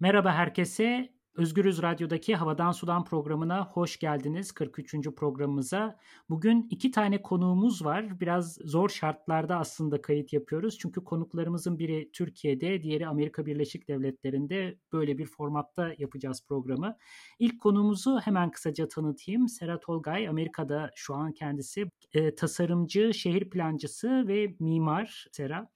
Merhaba 0.00 0.32
herkese. 0.32 1.12
Özgürüz 1.34 1.82
Radyo'daki 1.82 2.36
Havadan 2.36 2.72
Sudan 2.72 3.04
programına 3.04 3.64
hoş 3.64 3.98
geldiniz 3.98 4.52
43. 4.52 4.94
programımıza. 5.16 5.98
Bugün 6.28 6.66
iki 6.70 6.90
tane 6.90 7.22
konuğumuz 7.22 7.84
var. 7.84 8.20
Biraz 8.20 8.54
zor 8.54 8.88
şartlarda 8.88 9.58
aslında 9.58 10.02
kayıt 10.02 10.32
yapıyoruz. 10.32 10.78
Çünkü 10.78 11.04
konuklarımızın 11.04 11.78
biri 11.78 12.10
Türkiye'de, 12.12 12.82
diğeri 12.82 13.06
Amerika 13.06 13.46
Birleşik 13.46 13.88
Devletleri'nde 13.88 14.78
böyle 14.92 15.18
bir 15.18 15.26
formatta 15.26 15.92
yapacağız 15.98 16.42
programı. 16.48 16.96
İlk 17.38 17.60
konuğumuzu 17.60 18.20
hemen 18.20 18.50
kısaca 18.50 18.88
tanıtayım. 18.88 19.48
Serhat 19.48 19.82
Tolgay, 19.82 20.28
Amerika'da 20.28 20.90
şu 20.94 21.14
an 21.14 21.32
kendisi 21.32 21.90
e, 22.12 22.34
tasarımcı, 22.34 23.14
şehir 23.14 23.50
plancısı 23.50 24.28
ve 24.28 24.56
mimar 24.60 25.26
Sera. 25.32 25.75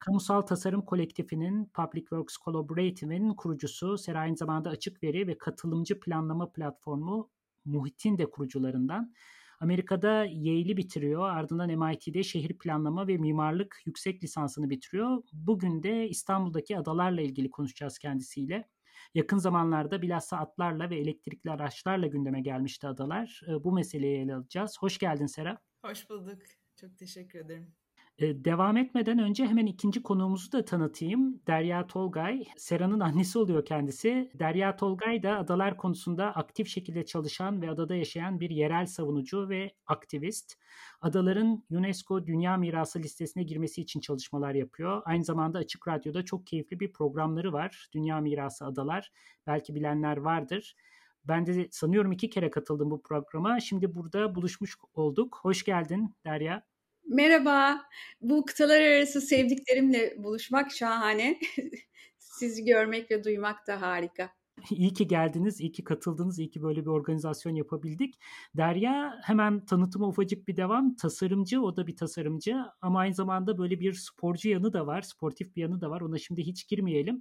Kamusal 0.00 0.42
Tasarım 0.42 0.84
Kolektifinin 0.84 1.66
Public 1.66 2.00
Works 2.00 2.36
Collaborative'in 2.36 3.34
kurucusu, 3.34 3.98
Sera 3.98 4.18
aynı 4.18 4.36
zamanda 4.36 4.70
açık 4.70 5.02
veri 5.02 5.26
ve 5.26 5.38
katılımcı 5.38 6.00
planlama 6.00 6.52
platformu 6.52 7.30
Muhit'in 7.64 8.18
de 8.18 8.30
kurucularından. 8.30 9.14
Amerika'da 9.60 10.24
Yale'i 10.24 10.76
bitiriyor. 10.76 11.30
Ardından 11.30 11.78
MIT'de 11.78 12.22
şehir 12.22 12.58
planlama 12.58 13.08
ve 13.08 13.16
mimarlık 13.16 13.82
yüksek 13.86 14.24
lisansını 14.24 14.70
bitiriyor. 14.70 15.22
Bugün 15.32 15.82
de 15.82 16.08
İstanbul'daki 16.08 16.78
adalarla 16.78 17.20
ilgili 17.20 17.50
konuşacağız 17.50 17.98
kendisiyle. 17.98 18.68
Yakın 19.14 19.38
zamanlarda 19.38 20.02
bilhassa 20.02 20.36
atlarla 20.36 20.90
ve 20.90 20.98
elektrikli 20.98 21.50
araçlarla 21.50 22.06
gündeme 22.06 22.40
gelmişti 22.40 22.86
adalar. 22.86 23.40
Bu 23.64 23.72
meseleyi 23.72 24.18
ele 24.18 24.34
alacağız. 24.34 24.76
Hoş 24.80 24.98
geldin 24.98 25.26
Sera. 25.26 25.58
Hoş 25.84 26.10
bulduk. 26.10 26.38
Çok 26.76 26.98
teşekkür 26.98 27.38
ederim. 27.38 27.79
Ee, 28.20 28.44
devam 28.44 28.76
etmeden 28.76 29.18
önce 29.18 29.46
hemen 29.46 29.66
ikinci 29.66 30.02
konuğumuzu 30.02 30.52
da 30.52 30.64
tanıtayım. 30.64 31.40
Derya 31.46 31.86
Tolgay, 31.86 32.44
Sera'nın 32.56 33.00
annesi 33.00 33.38
oluyor 33.38 33.64
kendisi. 33.64 34.30
Derya 34.34 34.76
Tolgay 34.76 35.22
da 35.22 35.38
adalar 35.38 35.76
konusunda 35.76 36.26
aktif 36.34 36.68
şekilde 36.68 37.04
çalışan 37.04 37.62
ve 37.62 37.70
adada 37.70 37.94
yaşayan 37.94 38.40
bir 38.40 38.50
yerel 38.50 38.86
savunucu 38.86 39.48
ve 39.48 39.70
aktivist. 39.86 40.54
Adaların 41.00 41.64
UNESCO 41.70 42.26
Dünya 42.26 42.56
Mirası 42.56 42.98
listesine 42.98 43.42
girmesi 43.42 43.80
için 43.82 44.00
çalışmalar 44.00 44.54
yapıyor. 44.54 45.02
Aynı 45.04 45.24
zamanda 45.24 45.58
Açık 45.58 45.88
Radyo'da 45.88 46.24
çok 46.24 46.46
keyifli 46.46 46.80
bir 46.80 46.92
programları 46.92 47.52
var. 47.52 47.88
Dünya 47.92 48.20
Mirası 48.20 48.66
Adalar. 48.66 49.12
Belki 49.46 49.74
bilenler 49.74 50.16
vardır. 50.16 50.76
Ben 51.24 51.46
de 51.46 51.68
sanıyorum 51.70 52.12
iki 52.12 52.30
kere 52.30 52.50
katıldım 52.50 52.90
bu 52.90 53.02
programa. 53.02 53.60
Şimdi 53.60 53.94
burada 53.94 54.34
buluşmuş 54.34 54.76
olduk. 54.94 55.38
Hoş 55.42 55.64
geldin 55.64 56.14
Derya. 56.24 56.69
Merhaba. 57.10 57.80
Bu 58.20 58.44
kıtalar 58.44 58.80
arası 58.80 59.20
sevdiklerimle 59.20 60.14
buluşmak 60.18 60.70
şahane. 60.70 61.38
Sizi 62.18 62.64
görmek 62.64 63.10
ve 63.10 63.24
duymak 63.24 63.66
da 63.66 63.80
harika. 63.80 64.30
İyi 64.70 64.92
ki 64.92 65.06
geldiniz, 65.06 65.60
iyi 65.60 65.72
ki 65.72 65.84
katıldınız, 65.84 66.38
iyi 66.38 66.50
ki 66.50 66.62
böyle 66.62 66.80
bir 66.80 66.86
organizasyon 66.86 67.54
yapabildik. 67.54 68.14
Derya 68.56 69.20
hemen 69.22 69.64
tanıtıma 69.64 70.08
ufacık 70.08 70.48
bir 70.48 70.56
devam. 70.56 70.96
Tasarımcı, 70.96 71.62
o 71.62 71.76
da 71.76 71.86
bir 71.86 71.96
tasarımcı 71.96 72.56
ama 72.80 72.98
aynı 72.98 73.14
zamanda 73.14 73.58
böyle 73.58 73.80
bir 73.80 73.92
sporcu 73.92 74.48
yanı 74.48 74.72
da 74.72 74.86
var, 74.86 75.02
sportif 75.02 75.56
bir 75.56 75.62
yanı 75.62 75.80
da 75.80 75.90
var. 75.90 76.00
Ona 76.00 76.18
şimdi 76.18 76.42
hiç 76.42 76.68
girmeyelim. 76.68 77.20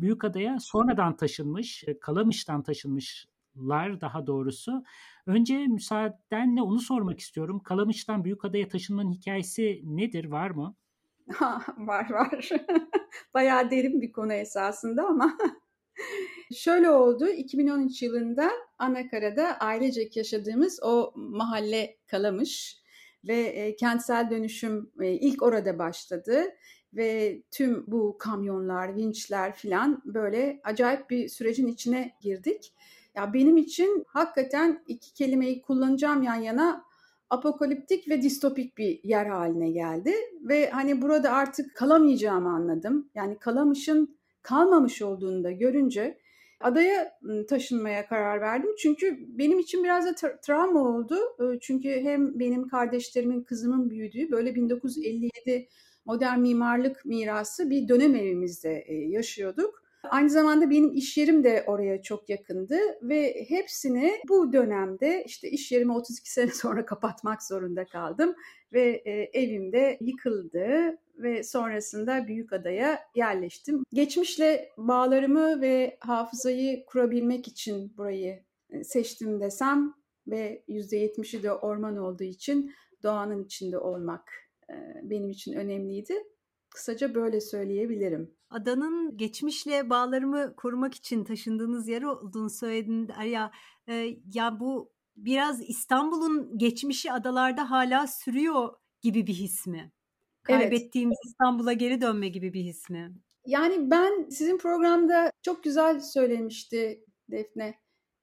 Büyükada'ya 0.00 0.56
sonradan 0.60 1.16
taşınmış, 1.16 1.84
Kalamış'tan 2.00 2.62
taşınmış 2.62 3.26
lar 3.68 4.00
daha 4.00 4.26
doğrusu. 4.26 4.84
Önce 5.26 5.66
müsaadenle 5.66 6.62
onu 6.62 6.78
sormak 6.78 7.20
istiyorum. 7.20 7.60
Kalamış'tan 7.64 8.24
Büyükada'ya 8.24 8.68
taşınmanın 8.68 9.12
hikayesi 9.12 9.80
nedir? 9.84 10.24
Var 10.24 10.50
mı? 10.50 10.76
var 11.78 12.10
var. 12.10 12.48
Bayağı 13.34 13.70
derin 13.70 14.02
bir 14.02 14.12
konu 14.12 14.32
esasında 14.32 15.06
ama 15.06 15.38
şöyle 16.54 16.90
oldu. 16.90 17.28
2013 17.28 18.02
yılında 18.02 18.50
Anakara'da 18.78 19.58
ailecek 19.58 20.16
yaşadığımız 20.16 20.80
o 20.82 21.12
mahalle 21.16 21.96
Kalamış 22.06 22.80
ve 23.24 23.36
e, 23.36 23.76
kentsel 23.76 24.30
dönüşüm 24.30 24.90
e, 25.00 25.12
ilk 25.12 25.42
orada 25.42 25.78
başladı 25.78 26.44
ve 26.94 27.42
tüm 27.50 27.84
bu 27.86 28.18
kamyonlar, 28.18 28.96
vinçler 28.96 29.54
filan 29.54 30.02
böyle 30.04 30.60
acayip 30.64 31.10
bir 31.10 31.28
sürecin 31.28 31.66
içine 31.66 32.16
girdik. 32.20 32.74
Ya 33.16 33.32
benim 33.34 33.56
için 33.56 34.04
hakikaten 34.08 34.82
iki 34.86 35.14
kelimeyi 35.14 35.62
kullanacağım 35.62 36.22
yan 36.22 36.34
yana 36.34 36.84
apokaliptik 37.30 38.08
ve 38.08 38.22
distopik 38.22 38.78
bir 38.78 39.00
yer 39.04 39.26
haline 39.26 39.70
geldi 39.70 40.14
ve 40.42 40.70
hani 40.70 41.02
burada 41.02 41.30
artık 41.30 41.76
kalamayacağımı 41.76 42.48
anladım. 42.48 43.10
Yani 43.14 43.38
kalamışın 43.38 44.16
kalmamış 44.42 45.02
olduğunu 45.02 45.44
da 45.44 45.50
görünce 45.50 46.18
adaya 46.60 47.18
taşınmaya 47.48 48.06
karar 48.06 48.40
verdim. 48.40 48.70
Çünkü 48.78 49.18
benim 49.38 49.58
için 49.58 49.84
biraz 49.84 50.06
da 50.06 50.10
tra- 50.10 50.40
travma 50.40 50.80
oldu. 50.80 51.16
Çünkü 51.60 51.88
hem 51.88 52.38
benim 52.38 52.68
kardeşlerimin, 52.68 53.42
kızımın 53.42 53.90
büyüdüğü 53.90 54.30
böyle 54.30 54.54
1957 54.54 55.68
modern 56.04 56.40
mimarlık 56.40 57.04
mirası 57.04 57.70
bir 57.70 57.88
dönem 57.88 58.14
evimizde 58.14 58.84
yaşıyorduk. 59.08 59.79
Aynı 60.02 60.30
zamanda 60.30 60.70
benim 60.70 60.92
iş 60.94 61.16
yerim 61.16 61.44
de 61.44 61.64
oraya 61.66 62.02
çok 62.02 62.28
yakındı 62.28 62.78
ve 63.02 63.44
hepsini 63.48 64.12
bu 64.28 64.52
dönemde 64.52 65.24
işte 65.26 65.50
iş 65.50 65.72
yerimi 65.72 65.92
32 65.92 66.32
sene 66.32 66.50
sonra 66.54 66.86
kapatmak 66.86 67.42
zorunda 67.42 67.84
kaldım 67.84 68.34
ve 68.72 69.02
e, 69.04 69.40
evim 69.40 69.72
de 69.72 69.98
yıkıldı 70.00 70.98
ve 71.16 71.42
sonrasında 71.42 72.26
Büyükada'ya 72.26 73.00
yerleştim. 73.14 73.84
Geçmişle 73.92 74.68
bağlarımı 74.76 75.60
ve 75.60 75.96
hafızayı 76.00 76.84
kurabilmek 76.86 77.48
için 77.48 77.96
burayı 77.96 78.42
e, 78.70 78.84
seçtim 78.84 79.40
desem 79.40 79.94
ve 80.26 80.62
%70'i 80.68 81.42
de 81.42 81.52
orman 81.52 81.96
olduğu 81.96 82.24
için 82.24 82.74
doğanın 83.02 83.44
içinde 83.44 83.78
olmak 83.78 84.30
e, 84.70 84.74
benim 85.02 85.30
için 85.30 85.52
önemliydi. 85.52 86.14
Kısaca 86.70 87.14
böyle 87.14 87.40
söyleyebilirim. 87.40 88.39
Adanın 88.50 89.16
geçmişle 89.16 89.90
bağlarımı 89.90 90.56
korumak 90.56 90.94
için 90.94 91.24
taşındığınız 91.24 91.88
yer 91.88 92.02
olduğunu 92.02 92.50
söyledin 92.50 93.08
Derya. 93.08 93.50
Ee, 93.88 94.16
ya 94.34 94.60
bu 94.60 94.92
biraz 95.16 95.68
İstanbul'un 95.68 96.58
geçmişi 96.58 97.12
adalarda 97.12 97.70
hala 97.70 98.06
sürüyor 98.06 98.74
gibi 99.00 99.26
bir 99.26 99.34
his 99.34 99.66
mi? 99.66 99.92
Kaybettiğimiz 100.42 101.18
evet. 101.24 101.30
İstanbul'a 101.30 101.72
geri 101.72 102.00
dönme 102.00 102.28
gibi 102.28 102.52
bir 102.52 102.62
his 102.62 102.90
mi? 102.90 103.14
Yani 103.46 103.90
ben 103.90 104.28
sizin 104.30 104.58
programda 104.58 105.32
çok 105.42 105.64
güzel 105.64 106.00
söylemişti 106.00 107.04
Defne. 107.30 107.74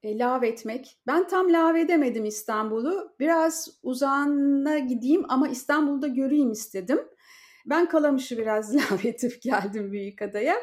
E, 0.04 0.18
lav 0.18 0.44
etmek. 0.44 0.98
Ben 1.08 1.28
tam 1.28 1.54
lav 1.54 1.76
edemedim 1.76 2.26
İstanbul'u. 2.26 3.16
Biraz 3.20 3.80
uzağına 3.84 4.80
gideyim 4.80 5.26
ama 5.28 5.48
İstanbul'da 5.48 6.08
göreyim 6.08 6.52
istedim. 6.52 7.00
Ben 7.68 7.90
Kalamış'ı 7.90 8.38
biraz 8.38 8.76
lavatif 8.92 9.42
geldim 9.42 9.92
Büyükada'ya 9.92 10.56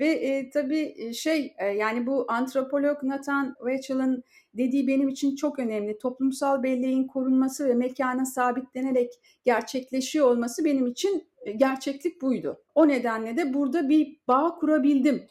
ve 0.00 0.08
e, 0.08 0.50
tabii 0.50 1.14
şey 1.14 1.54
e, 1.58 1.66
yani 1.66 2.06
bu 2.06 2.26
antropolog 2.28 3.02
Nathan 3.02 3.54
Rachel'ın 3.66 4.24
dediği 4.54 4.86
benim 4.86 5.08
için 5.08 5.36
çok 5.36 5.58
önemli. 5.58 5.98
Toplumsal 5.98 6.62
belleğin 6.62 7.06
korunması 7.06 7.68
ve 7.68 7.74
mekana 7.74 8.24
sabitlenerek 8.24 9.12
gerçekleşiyor 9.44 10.26
olması 10.26 10.64
benim 10.64 10.86
için 10.86 11.28
e, 11.40 11.52
gerçeklik 11.52 12.22
buydu. 12.22 12.62
O 12.74 12.88
nedenle 12.88 13.36
de 13.36 13.54
burada 13.54 13.88
bir 13.88 14.16
bağ 14.28 14.54
kurabildim 14.54 15.26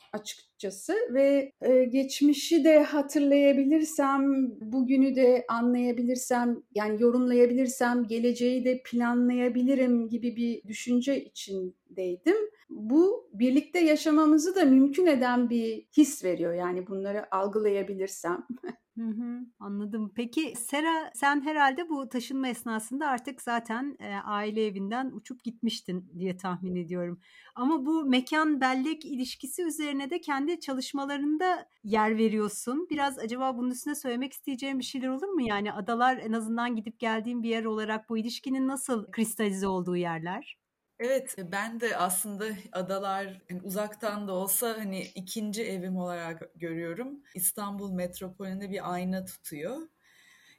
açıkçası 0.57 0.93
ve 1.13 1.51
e, 1.61 1.83
geçmişi 1.83 2.63
de 2.63 2.83
hatırlayabilirsem, 2.83 4.49
bugünü 4.61 5.15
de 5.15 5.45
anlayabilirsem, 5.49 6.63
yani 6.75 7.01
yorumlayabilirsem, 7.01 8.07
geleceği 8.07 8.65
de 8.65 8.81
planlayabilirim 8.85 10.09
gibi 10.09 10.35
bir 10.35 10.63
düşünce 10.67 11.23
içindeydim. 11.25 12.35
Bu 12.69 13.29
birlikte 13.33 13.79
yaşamamızı 13.79 14.55
da 14.55 14.65
mümkün 14.65 15.05
eden 15.05 15.49
bir 15.49 15.87
his 15.97 16.23
veriyor 16.23 16.53
yani 16.53 16.87
bunları 16.87 17.35
algılayabilirsem. 17.35 18.47
Hı 18.97 19.03
hı, 19.03 19.39
anladım. 19.59 20.11
Peki 20.15 20.53
Sera 20.57 21.11
sen 21.13 21.41
herhalde 21.41 21.89
bu 21.89 22.09
taşınma 22.09 22.47
esnasında 22.47 23.07
artık 23.07 23.41
zaten 23.41 23.95
e, 23.99 24.15
aile 24.15 24.65
evinden 24.65 25.11
uçup 25.11 25.43
gitmiştin 25.43 26.11
diye 26.19 26.37
tahmin 26.37 26.75
ediyorum. 26.75 27.19
Ama 27.55 27.85
bu 27.85 28.05
mekan 28.05 28.61
bellek 28.61 29.05
ilişkisi 29.05 29.63
üzerine 29.63 30.09
de 30.09 30.21
kendi 30.21 30.59
çalışmalarında 30.59 31.67
yer 31.83 32.17
veriyorsun. 32.17 32.87
Biraz 32.89 33.19
acaba 33.19 33.57
bunun 33.57 33.71
üstüne 33.71 33.95
söylemek 33.95 34.33
isteyeceğim 34.33 34.79
bir 34.79 34.83
şeyler 34.83 35.07
olur 35.07 35.27
mu? 35.27 35.41
Yani 35.41 35.73
adalar 35.73 36.17
en 36.17 36.31
azından 36.33 36.75
gidip 36.75 36.99
geldiğim 36.99 37.43
bir 37.43 37.49
yer 37.49 37.65
olarak 37.65 38.09
bu 38.09 38.17
ilişkinin 38.17 38.67
nasıl 38.67 39.11
kristalize 39.11 39.67
olduğu 39.67 39.95
yerler? 39.97 40.57
Evet 40.99 41.35
ben 41.51 41.79
de 41.79 41.97
aslında 41.97 42.45
adalar 42.71 43.41
yani 43.49 43.61
uzaktan 43.63 44.27
da 44.27 44.31
olsa 44.33 44.77
hani 44.77 45.01
ikinci 45.15 45.63
evim 45.63 45.97
olarak 45.97 46.41
görüyorum. 46.55 47.23
İstanbul 47.35 47.91
metropolünde 47.91 48.69
bir 48.69 48.93
ayna 48.93 49.25
tutuyor. 49.25 49.77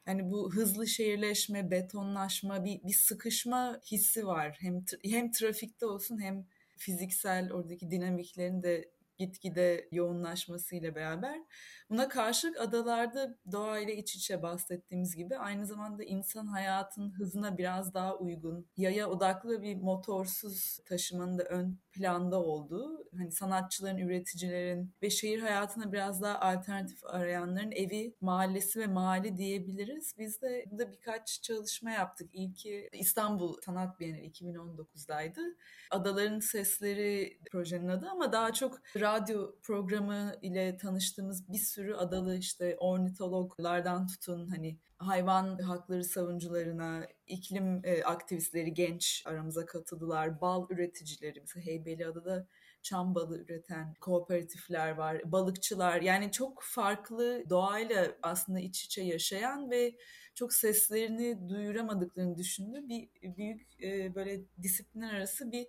Yani 0.07 0.31
bu 0.31 0.53
hızlı 0.55 0.87
şehirleşme, 0.87 1.71
betonlaşma, 1.71 2.65
bir, 2.65 2.83
bir 2.85 2.95
sıkışma 2.95 3.81
hissi 3.91 4.27
var. 4.27 4.59
Hem 4.61 4.85
hem 5.05 5.31
trafikte 5.33 5.87
olsun 5.87 6.21
hem 6.23 6.47
fiziksel 6.77 7.53
oradaki 7.53 7.91
dinamiklerin 7.91 8.63
de 8.63 8.91
gitgide 9.19 9.89
yoğunlaşmasıyla 9.93 10.95
beraber 10.95 11.39
buna 11.91 12.09
karşılık 12.09 12.61
adalarda 12.61 13.37
doğayla 13.53 13.95
iç 13.95 14.15
içe 14.17 14.43
bahsettiğimiz 14.43 15.17
gibi 15.17 15.37
aynı 15.37 15.67
zamanda 15.67 16.05
insan 16.05 16.47
hayatının 16.47 17.11
hızına 17.11 17.59
biraz 17.59 17.95
daha 17.95 18.17
uygun, 18.17 18.67
yaya 18.77 19.09
odaklı 19.11 19.63
bir 19.63 19.77
motorsuz 19.77 20.79
taşımanın 20.87 21.39
da 21.39 21.45
ön 21.45 21.79
planda 21.93 22.43
olduğu, 22.43 23.05
hani 23.17 23.33
sanatçıların, 23.33 23.99
üreticilerin 23.99 24.95
ve 25.03 25.11
şehir 25.11 25.41
hayatına 25.41 25.93
biraz 25.93 26.23
daha 26.23 26.41
alternatif 26.41 27.05
arayanların 27.05 27.73
evi, 27.73 28.15
mahallesi 28.21 28.81
ve 28.81 28.87
mahalle 28.87 29.37
diyebiliriz. 29.37 30.15
Biz 30.19 30.43
de 30.43 30.65
burada 30.71 30.93
birkaç 30.93 31.43
çalışma 31.43 31.91
yaptık. 31.91 32.31
İlki 32.33 32.89
İstanbul 32.93 33.61
Sanat 33.65 34.01
Bienali 34.01 34.31
2019'daydı. 34.31 35.41
Adaların 35.91 36.41
Sesleri 36.41 37.39
projenin 37.51 37.89
adı 37.89 38.09
ama 38.09 38.33
daha 38.33 38.53
çok 38.53 38.81
radyo 38.97 39.55
programı 39.63 40.35
ile 40.43 40.77
tanıştığımız 40.77 41.49
bir 41.49 41.59
sürü 41.59 41.78
adalı 41.87 42.37
işte 42.37 42.77
ornitologlardan 42.79 44.07
tutun 44.07 44.49
hani 44.49 44.79
hayvan 44.99 45.59
hakları 45.59 46.05
savunucularına, 46.05 47.07
iklim 47.27 47.81
e, 47.85 48.03
aktivistleri 48.05 48.75
genç 48.75 49.23
aramıza 49.27 49.67
katıldılar. 49.67 50.41
Bal 50.41 50.67
üreticileri 50.71 51.41
mesela 51.41 51.67
Heybeliada'da 51.67 52.47
çam 52.83 53.15
balı 53.15 53.39
üreten 53.39 53.95
kooperatifler 54.01 54.91
var, 54.91 55.33
balıkçılar. 55.33 56.03
Yani 56.03 56.33
çok 56.33 56.63
farklı 56.63 57.45
doğayla 57.51 58.07
aslında 58.23 58.61
iç 58.61 58.85
içe 58.85 59.03
yaşayan 59.03 59.71
ve 59.71 59.97
çok 60.35 60.53
seslerini 60.53 61.49
duyuramadıklarını 61.49 62.37
düşündüğü 62.39 62.89
bir 62.89 63.09
büyük 63.37 63.83
e, 63.83 64.15
böyle 64.15 64.41
disiplinler 64.63 65.15
arası 65.15 65.53
bir 65.53 65.67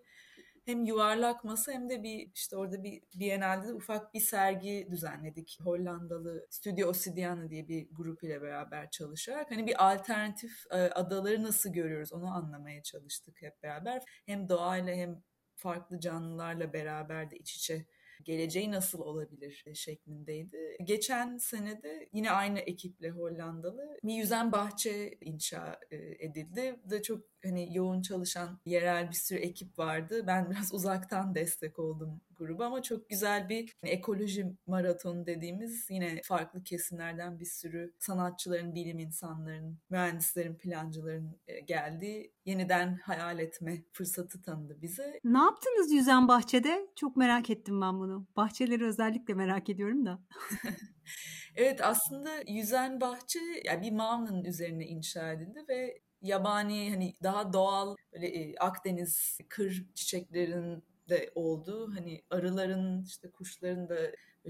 hem 0.66 0.86
yuvarlak 0.86 1.44
masa 1.44 1.72
hem 1.72 1.90
de 1.90 2.04
bir 2.04 2.32
işte 2.36 2.58
orada 2.58 2.84
bir 2.84 3.02
Biennale'de 3.16 3.68
de 3.68 3.74
ufak 3.74 4.14
bir 4.14 4.20
sergi 4.20 4.88
düzenledik. 4.92 5.60
Hollandalı 5.64 6.48
Studio 6.50 6.90
Ossidiana 6.90 7.50
diye 7.50 7.68
bir 7.68 7.88
grup 7.92 8.24
ile 8.24 8.42
beraber 8.42 8.92
çalışarak 8.92 9.52
hani 9.52 9.68
bir 9.68 9.92
alternatif 9.92 10.66
e, 10.72 10.76
adaları 10.76 11.44
nasıl 11.44 11.70
görüyoruz 11.70 12.14
onu 12.14 12.28
anlamaya 12.36 12.84
çalıştık 12.84 13.42
hep 13.42 13.64
beraber. 13.64 14.04
Hem 14.26 14.50
doğayla 14.50 14.96
hem 14.96 15.24
farklı 15.56 16.00
canlılarla 16.00 16.74
beraber 16.74 17.32
de 17.32 17.38
iç 17.38 17.56
içe 17.56 17.86
geleceği 18.24 18.72
nasıl 18.72 19.00
olabilir 19.00 19.64
şeklindeydi. 19.74 20.78
Geçen 20.84 21.38
senede 21.38 22.10
yine 22.14 22.32
aynı 22.32 22.60
ekiple 22.60 23.10
Hollandalı 23.10 23.98
bir 24.04 24.14
yüzen 24.14 24.52
bahçe 24.52 25.18
inşa 25.22 25.80
e, 25.92 25.98
edildi. 25.98 26.80
Bu 26.86 26.90
da 26.90 27.02
çok 27.02 27.39
hani 27.44 27.78
yoğun 27.78 28.02
çalışan 28.02 28.60
yerel 28.66 29.10
bir 29.10 29.16
sürü 29.16 29.40
ekip 29.40 29.80
vardı. 29.80 30.24
Ben 30.28 30.50
biraz 30.52 30.74
uzaktan 30.74 31.36
destek 31.36 31.80
oldum 31.80 32.22
gruba 32.40 32.66
ama 32.66 32.82
çok 32.82 33.10
güzel 33.10 33.50
bir 33.50 33.76
hani 33.82 33.92
ekoloji 33.92 34.46
maratonu 34.68 35.26
dediğimiz 35.26 35.90
yine 35.90 36.22
farklı 36.24 36.64
kesimlerden 36.64 37.40
bir 37.40 37.46
sürü 37.46 37.94
sanatçıların, 38.00 38.76
bilim 38.76 39.00
insanların, 39.00 39.80
mühendislerin, 39.90 40.56
plancıların 40.56 41.40
e, 41.48 41.60
geldiği 41.60 42.34
yeniden 42.46 42.96
hayal 42.96 43.40
etme 43.40 43.84
fırsatı 43.94 44.42
tanıdı 44.42 44.82
bize. 44.82 45.20
Ne 45.24 45.38
yaptınız 45.38 45.92
Yüzen 45.92 46.28
Bahçe'de? 46.28 46.88
Çok 46.96 47.18
merak 47.18 47.50
ettim 47.50 47.82
ben 47.82 48.00
bunu. 48.00 48.28
Bahçeleri 48.36 48.86
özellikle 48.86 49.34
merak 49.34 49.70
ediyorum 49.70 50.06
da. 50.06 50.20
evet 51.56 51.82
aslında 51.84 52.30
Yüzen 52.48 53.02
Bahçe 53.02 53.40
yani 53.66 53.82
bir 53.82 53.92
mağanın 53.92 54.44
üzerine 54.44 54.86
inşa 54.86 55.32
edildi 55.32 55.66
ve 55.70 56.02
yabani 56.22 56.90
hani 56.90 57.16
daha 57.24 57.54
doğal 57.54 57.96
böyle 58.14 58.28
e, 58.28 58.56
Akdeniz 58.56 59.38
kır 59.50 59.86
çiçeklerin 59.96 60.84
de 61.10 61.32
olduğu 61.36 61.96
hani 61.96 62.22
arıların 62.30 63.04
işte 63.04 63.32
kuşların 63.32 63.90
da 63.90 63.98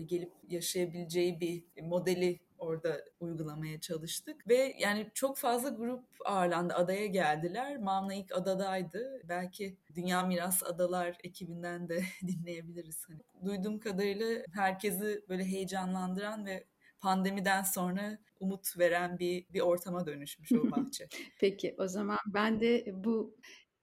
gelip 0.05 0.31
yaşayabileceği 0.49 1.39
bir 1.39 1.81
modeli 1.81 2.39
orada 2.57 3.05
uygulamaya 3.19 3.79
çalıştık 3.79 4.47
ve 4.47 4.75
yani 4.79 5.11
çok 5.13 5.37
fazla 5.37 5.69
grup 5.69 6.05
ağırlandı 6.25 6.73
adaya 6.73 7.05
geldiler. 7.05 7.77
Mamla 7.77 8.13
ilk 8.13 8.37
adadaydı. 8.37 9.21
Belki 9.29 9.77
Dünya 9.95 10.23
Miras 10.23 10.63
Adalar 10.63 11.17
ekibinden 11.23 11.89
de 11.89 12.03
dinleyebiliriz. 12.27 13.05
Hani 13.07 13.19
duyduğum 13.45 13.79
kadarıyla 13.79 14.43
herkesi 14.53 15.23
böyle 15.29 15.43
heyecanlandıran 15.45 16.45
ve 16.45 16.63
pandemiden 16.99 17.63
sonra 17.63 18.17
umut 18.39 18.77
veren 18.77 19.19
bir 19.19 19.45
bir 19.53 19.61
ortama 19.61 20.05
dönüşmüş 20.05 20.51
o 20.51 20.71
bahçe. 20.71 21.07
Peki 21.39 21.75
o 21.77 21.87
zaman 21.87 22.19
ben 22.27 22.61
de 22.61 22.85
bu 22.93 23.35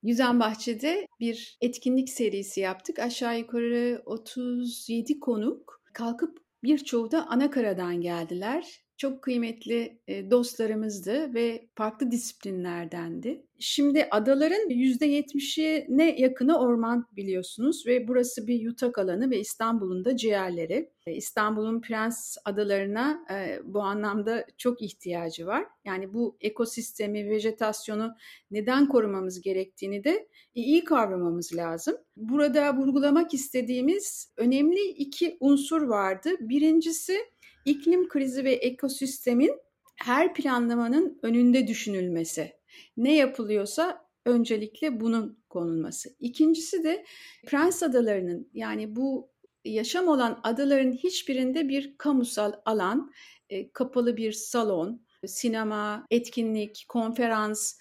Yüzen 0.02 0.40
Bahçe'de 0.40 1.06
bir 1.20 1.58
etkinlik 1.60 2.08
serisi 2.08 2.60
yaptık. 2.60 2.98
Aşağı 2.98 3.38
yukarı 3.38 4.02
37 4.06 5.20
konuk 5.20 5.82
kalkıp 5.92 6.38
birçoğu 6.62 7.10
da 7.10 7.26
Anakara'dan 7.26 8.00
geldiler. 8.00 8.85
Çok 8.96 9.22
kıymetli 9.22 9.98
dostlarımızdı 10.30 11.34
ve 11.34 11.68
farklı 11.74 12.10
disiplinlerdendi. 12.10 13.46
Şimdi 13.58 14.08
adaların 14.10 14.70
%70'ine 14.70 16.20
yakını 16.20 16.58
orman 16.58 17.06
biliyorsunuz 17.12 17.86
ve 17.86 18.08
burası 18.08 18.46
bir 18.46 18.60
yutak 18.60 18.98
alanı 18.98 19.30
ve 19.30 19.40
İstanbul'un 19.40 20.04
da 20.04 20.16
ciğerleri. 20.16 20.90
E, 21.06 21.12
İstanbul'un 21.12 21.80
Prens 21.80 22.36
adalarına 22.44 23.24
e, 23.30 23.60
bu 23.64 23.82
anlamda 23.82 24.46
çok 24.58 24.82
ihtiyacı 24.82 25.46
var. 25.46 25.66
Yani 25.84 26.14
bu 26.14 26.36
ekosistemi, 26.40 27.30
vejetasyonu 27.30 28.14
neden 28.50 28.88
korumamız 28.88 29.40
gerektiğini 29.40 30.04
de 30.04 30.28
iyi 30.54 30.84
kavramamız 30.84 31.54
lazım. 31.54 31.96
Burada 32.16 32.76
vurgulamak 32.76 33.34
istediğimiz 33.34 34.32
önemli 34.36 34.88
iki 34.88 35.36
unsur 35.40 35.82
vardı. 35.82 36.30
Birincisi 36.40 37.18
iklim 37.66 38.08
krizi 38.08 38.44
ve 38.44 38.52
ekosistemin 38.52 39.60
her 39.96 40.34
planlamanın 40.34 41.18
önünde 41.22 41.66
düşünülmesi 41.66 42.52
ne 42.96 43.16
yapılıyorsa 43.16 44.06
öncelikle 44.24 45.00
bunun 45.00 45.38
konulması. 45.48 46.16
İkincisi 46.20 46.84
de 46.84 47.04
Prens 47.46 47.82
Adaları'nın 47.82 48.50
yani 48.52 48.96
bu 48.96 49.30
yaşam 49.64 50.08
olan 50.08 50.40
adaların 50.42 50.92
hiçbirinde 50.92 51.68
bir 51.68 51.98
kamusal 51.98 52.52
alan, 52.64 53.12
e, 53.50 53.72
kapalı 53.72 54.16
bir 54.16 54.32
salon, 54.32 55.06
sinema, 55.26 56.06
etkinlik, 56.10 56.84
konferans, 56.88 57.78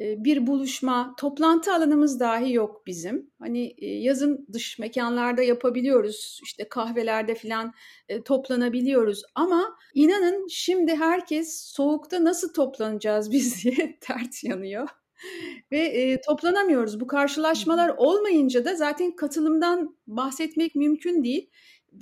bir 0.00 0.46
buluşma, 0.46 1.14
toplantı 1.18 1.74
alanımız 1.74 2.20
dahi 2.20 2.52
yok 2.52 2.86
bizim. 2.86 3.30
Hani 3.38 3.74
e, 3.78 3.86
yazın 3.86 4.46
dış 4.52 4.78
mekanlarda 4.78 5.42
yapabiliyoruz, 5.42 6.40
işte 6.44 6.68
kahvelerde 6.68 7.34
falan 7.34 7.72
e, 8.08 8.22
toplanabiliyoruz 8.22 9.22
ama 9.34 9.76
inanın 9.94 10.46
şimdi 10.50 10.96
herkes 10.96 11.72
soğukta 11.76 12.24
nasıl 12.24 12.52
toplanacağız 12.52 13.32
biz 13.32 13.64
diye 13.64 13.98
dert 14.08 14.44
yanıyor. 14.44 14.88
Ve 15.72 15.78
e, 15.78 16.20
toplanamıyoruz. 16.20 17.00
Bu 17.00 17.06
karşılaşmalar 17.06 17.94
olmayınca 17.96 18.64
da 18.64 18.76
zaten 18.76 19.16
katılımdan 19.16 19.96
bahsetmek 20.06 20.74
mümkün 20.74 21.24
değil. 21.24 21.50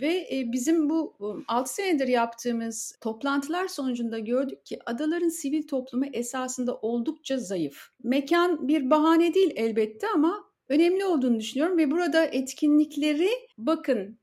Ve 0.01 0.29
e, 0.33 0.53
bizim 0.53 0.91
bu 0.91 1.17
6 1.49 1.75
senedir 1.75 2.09
yaptığımız 2.09 2.97
toplantılar 3.01 3.69
sonucunda 3.69 4.19
gördük 4.19 4.67
ki 4.67 4.79
adaların 4.87 5.29
sivil 5.29 5.67
toplumu 5.67 6.07
esasında 6.13 6.77
oldukça 6.77 7.39
zayıf. 7.39 7.89
Mekan 8.03 8.69
bir 8.69 8.91
bahane 8.91 9.35
değil 9.35 9.53
elbette 9.57 10.07
ama 10.15 10.45
önemli 10.69 11.05
olduğunu 11.05 11.41
düşünüyorum 11.41 11.79
ve 11.79 11.91
burada 11.91 12.25
etkinlikleri 12.25 13.31
bakın 13.59 14.19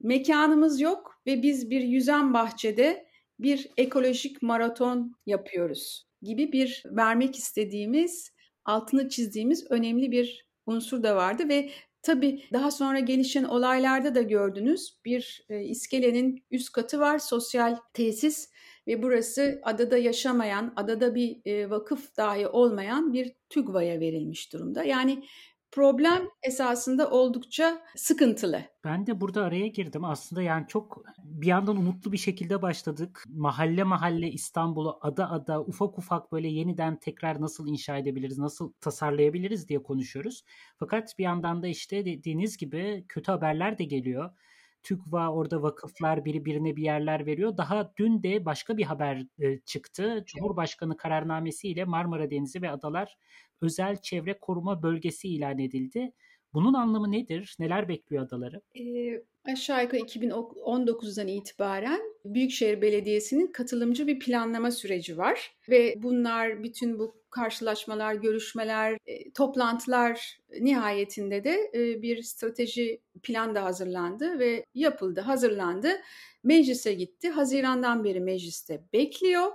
mekanımız 0.00 0.80
yok 0.80 1.20
ve 1.26 1.42
biz 1.42 1.70
bir 1.70 1.80
yüzen 1.80 2.34
bahçede 2.34 3.06
bir 3.38 3.68
ekolojik 3.76 4.42
maraton 4.42 5.16
yapıyoruz 5.26 6.06
gibi 6.22 6.52
bir 6.52 6.82
vermek 6.86 7.36
istediğimiz, 7.36 8.32
altını 8.64 9.08
çizdiğimiz 9.08 9.70
önemli 9.70 10.10
bir 10.10 10.46
unsur 10.66 11.02
da 11.02 11.16
vardı 11.16 11.48
ve 11.48 11.70
Tabii 12.04 12.44
daha 12.52 12.70
sonra 12.70 12.98
gelişen 12.98 13.44
olaylarda 13.44 14.14
da 14.14 14.22
gördünüz 14.22 14.98
bir 15.04 15.46
e, 15.48 15.62
iskelenin 15.62 16.44
üst 16.50 16.72
katı 16.72 17.00
var 17.00 17.18
sosyal 17.18 17.76
tesis 17.92 18.50
ve 18.86 19.02
burası 19.02 19.60
adada 19.62 19.98
yaşamayan, 19.98 20.72
adada 20.76 21.14
bir 21.14 21.40
e, 21.44 21.70
vakıf 21.70 22.16
dahi 22.16 22.48
olmayan 22.48 23.12
bir 23.12 23.32
TÜGVA'ya 23.50 24.00
verilmiş 24.00 24.52
durumda. 24.52 24.84
Yani 24.84 25.24
problem 25.74 26.28
esasında 26.42 27.10
oldukça 27.10 27.82
sıkıntılı. 27.96 28.62
Ben 28.84 29.06
de 29.06 29.20
burada 29.20 29.44
araya 29.44 29.66
girdim. 29.66 30.04
Aslında 30.04 30.42
yani 30.42 30.64
çok 30.68 31.04
bir 31.18 31.46
yandan 31.46 31.76
umutlu 31.76 32.12
bir 32.12 32.18
şekilde 32.18 32.62
başladık. 32.62 33.24
Mahalle 33.28 33.84
mahalle 33.84 34.30
İstanbul'u 34.30 34.98
ada 35.00 35.30
ada 35.30 35.62
ufak 35.62 35.98
ufak 35.98 36.32
böyle 36.32 36.48
yeniden 36.48 36.96
tekrar 36.96 37.40
nasıl 37.40 37.68
inşa 37.68 37.98
edebiliriz, 37.98 38.38
nasıl 38.38 38.72
tasarlayabiliriz 38.80 39.68
diye 39.68 39.82
konuşuyoruz. 39.82 40.44
Fakat 40.78 41.18
bir 41.18 41.24
yandan 41.24 41.62
da 41.62 41.66
işte 41.66 42.04
dediğiniz 42.04 42.56
gibi 42.56 43.04
kötü 43.08 43.32
haberler 43.32 43.78
de 43.78 43.84
geliyor. 43.84 44.30
TÜGVA 44.84 45.32
orada 45.32 45.62
vakıflar 45.62 46.24
biri 46.24 46.44
birine 46.44 46.76
bir 46.76 46.82
yerler 46.82 47.26
veriyor. 47.26 47.56
Daha 47.56 47.92
dün 47.96 48.22
de 48.22 48.44
başka 48.44 48.76
bir 48.76 48.84
haber 48.84 49.26
e, 49.38 49.58
çıktı. 49.58 50.24
Cumhurbaşkanı 50.26 50.96
kararnamesiyle 50.96 51.84
Marmara 51.84 52.30
Denizi 52.30 52.62
ve 52.62 52.70
adalar 52.70 53.16
özel 53.60 53.96
çevre 53.96 54.38
koruma 54.38 54.82
bölgesi 54.82 55.28
ilan 55.28 55.58
edildi. 55.58 56.12
Bunun 56.54 56.74
anlamı 56.74 57.12
nedir? 57.12 57.56
Neler 57.58 57.88
bekliyor 57.88 58.24
adaları? 58.24 58.60
E, 58.78 58.82
aşağı 59.52 59.82
yukarı 59.82 60.00
2019'dan 60.00 61.28
itibaren 61.28 62.00
Büyükşehir 62.24 62.82
Belediyesi'nin 62.82 63.46
katılımcı 63.46 64.06
bir 64.06 64.18
planlama 64.18 64.70
süreci 64.70 65.18
var. 65.18 65.56
Ve 65.68 65.94
bunlar 66.02 66.62
bütün 66.62 66.98
bu 66.98 67.16
karşılaşmalar, 67.30 68.14
görüşmeler, 68.14 68.98
e, 69.06 69.32
toplantılar 69.32 70.38
nihayetinde 70.60 71.44
de 71.44 71.70
e, 71.74 72.02
bir 72.02 72.22
strateji 72.22 73.00
plan 73.22 73.54
da 73.54 73.64
hazırlandı 73.64 74.38
ve 74.38 74.64
yapıldı, 74.74 75.20
hazırlandı. 75.20 75.88
Meclise 76.42 76.94
gitti. 76.94 77.30
Hazirandan 77.30 78.04
beri 78.04 78.20
mecliste 78.20 78.84
bekliyor 78.92 79.52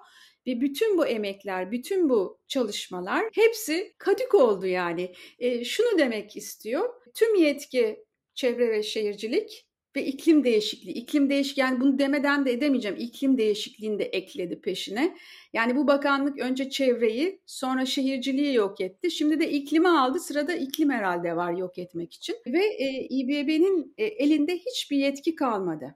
ve 0.50 0.62
bütün 0.62 0.98
bu 0.98 1.08
emekler, 1.08 1.72
bütün 1.72 2.10
bu 2.10 2.39
çalışmalar 2.48 3.25
hepsi 3.34 3.94
kadük 3.98 4.36
oldu 4.36 4.65
yani. 4.65 5.13
E, 5.39 5.65
şunu 5.65 6.00
demek 6.00 6.38
istiyor. 6.38 6.94
Tüm 7.13 7.36
yetki 7.36 8.06
çevre 8.34 8.72
ve 8.72 8.84
şehircilik 8.84 9.65
ve 9.96 10.06
iklim 10.06 10.44
değişikliği. 10.44 10.91
İklim 10.91 11.29
değişikliği 11.29 11.62
yani 11.62 11.82
bunu 11.82 12.00
demeden 12.00 12.46
de 12.46 12.51
edemeyeceğim. 12.51 12.98
İklim 13.00 13.38
değişikliğini 13.38 14.00
de 14.00 14.03
ekledi 14.03 14.62
peşine. 14.62 15.18
Yani 15.53 15.75
bu 15.75 15.88
bakanlık 15.88 16.39
önce 16.39 16.70
çevreyi 16.70 17.41
sonra 17.46 17.86
şehirciliği 17.86 18.53
yok 18.53 18.82
etti. 18.82 19.12
Şimdi 19.12 19.39
de 19.39 19.51
iklimi 19.51 19.89
aldı. 19.89 20.20
Sırada 20.20 20.53
iklim 20.53 20.89
herhalde 20.89 21.36
var 21.36 21.53
yok 21.53 21.77
etmek 21.77 22.13
için. 22.13 22.36
Ve 22.48 22.65
e, 22.65 23.08
İBB'nin 23.10 23.94
e, 23.98 24.06
elinde 24.06 24.58
hiçbir 24.58 24.98
yetki 24.98 25.36
kalmadı. 25.36 25.96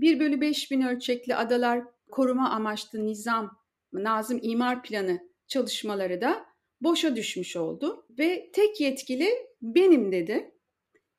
1 0.00 0.20
bölü 0.20 0.40
5 0.40 0.70
bin 0.70 0.80
ölçekli 0.80 1.34
adalar 1.34 1.84
koruma 2.10 2.50
amaçlı 2.50 3.06
nizam, 3.06 3.61
nazım 3.92 4.38
imar 4.42 4.82
planı 4.82 5.30
çalışmaları 5.46 6.20
da 6.20 6.46
boşa 6.80 7.16
düşmüş 7.16 7.56
oldu. 7.56 8.06
Ve 8.18 8.50
tek 8.52 8.80
yetkili 8.80 9.28
benim 9.62 10.12
dedi 10.12 10.52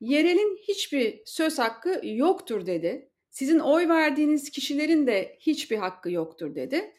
yerelin 0.04 0.58
hiçbir 0.68 1.22
söz 1.26 1.60
hakkı 1.60 2.02
yoktur 2.04 2.66
dedi. 2.66 3.10
Sizin 3.30 3.60
oy 3.60 3.88
verdiğiniz 3.88 4.50
kişilerin 4.50 5.08
de 5.08 5.38
hiçbir 5.40 5.78
hakkı 5.78 6.12
yoktur 6.12 6.56
dedi. 6.56 6.94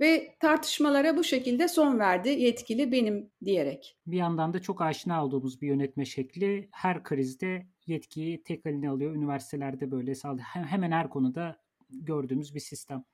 Ve 0.00 0.36
tartışmalara 0.40 1.16
bu 1.16 1.24
şekilde 1.24 1.68
son 1.68 1.98
verdi 1.98 2.28
yetkili 2.28 2.92
benim 2.92 3.30
diyerek. 3.44 3.98
Bir 4.06 4.16
yandan 4.16 4.54
da 4.54 4.62
çok 4.62 4.80
aşina 4.80 5.24
olduğumuz 5.24 5.60
bir 5.60 5.68
yönetme 5.68 6.04
şekli 6.04 6.68
her 6.72 7.02
krizde 7.02 7.66
yetkiyi 7.86 8.42
tek 8.42 8.66
eline 8.66 8.90
alıyor. 8.90 9.14
Üniversitelerde 9.14 9.90
böyle 9.90 10.14
sağlıyor. 10.14 10.46
Hemen 10.46 10.90
her 10.90 11.10
konuda 11.10 11.56
gördüğümüz 11.90 12.54
bir 12.54 12.60
sistem. 12.60 13.04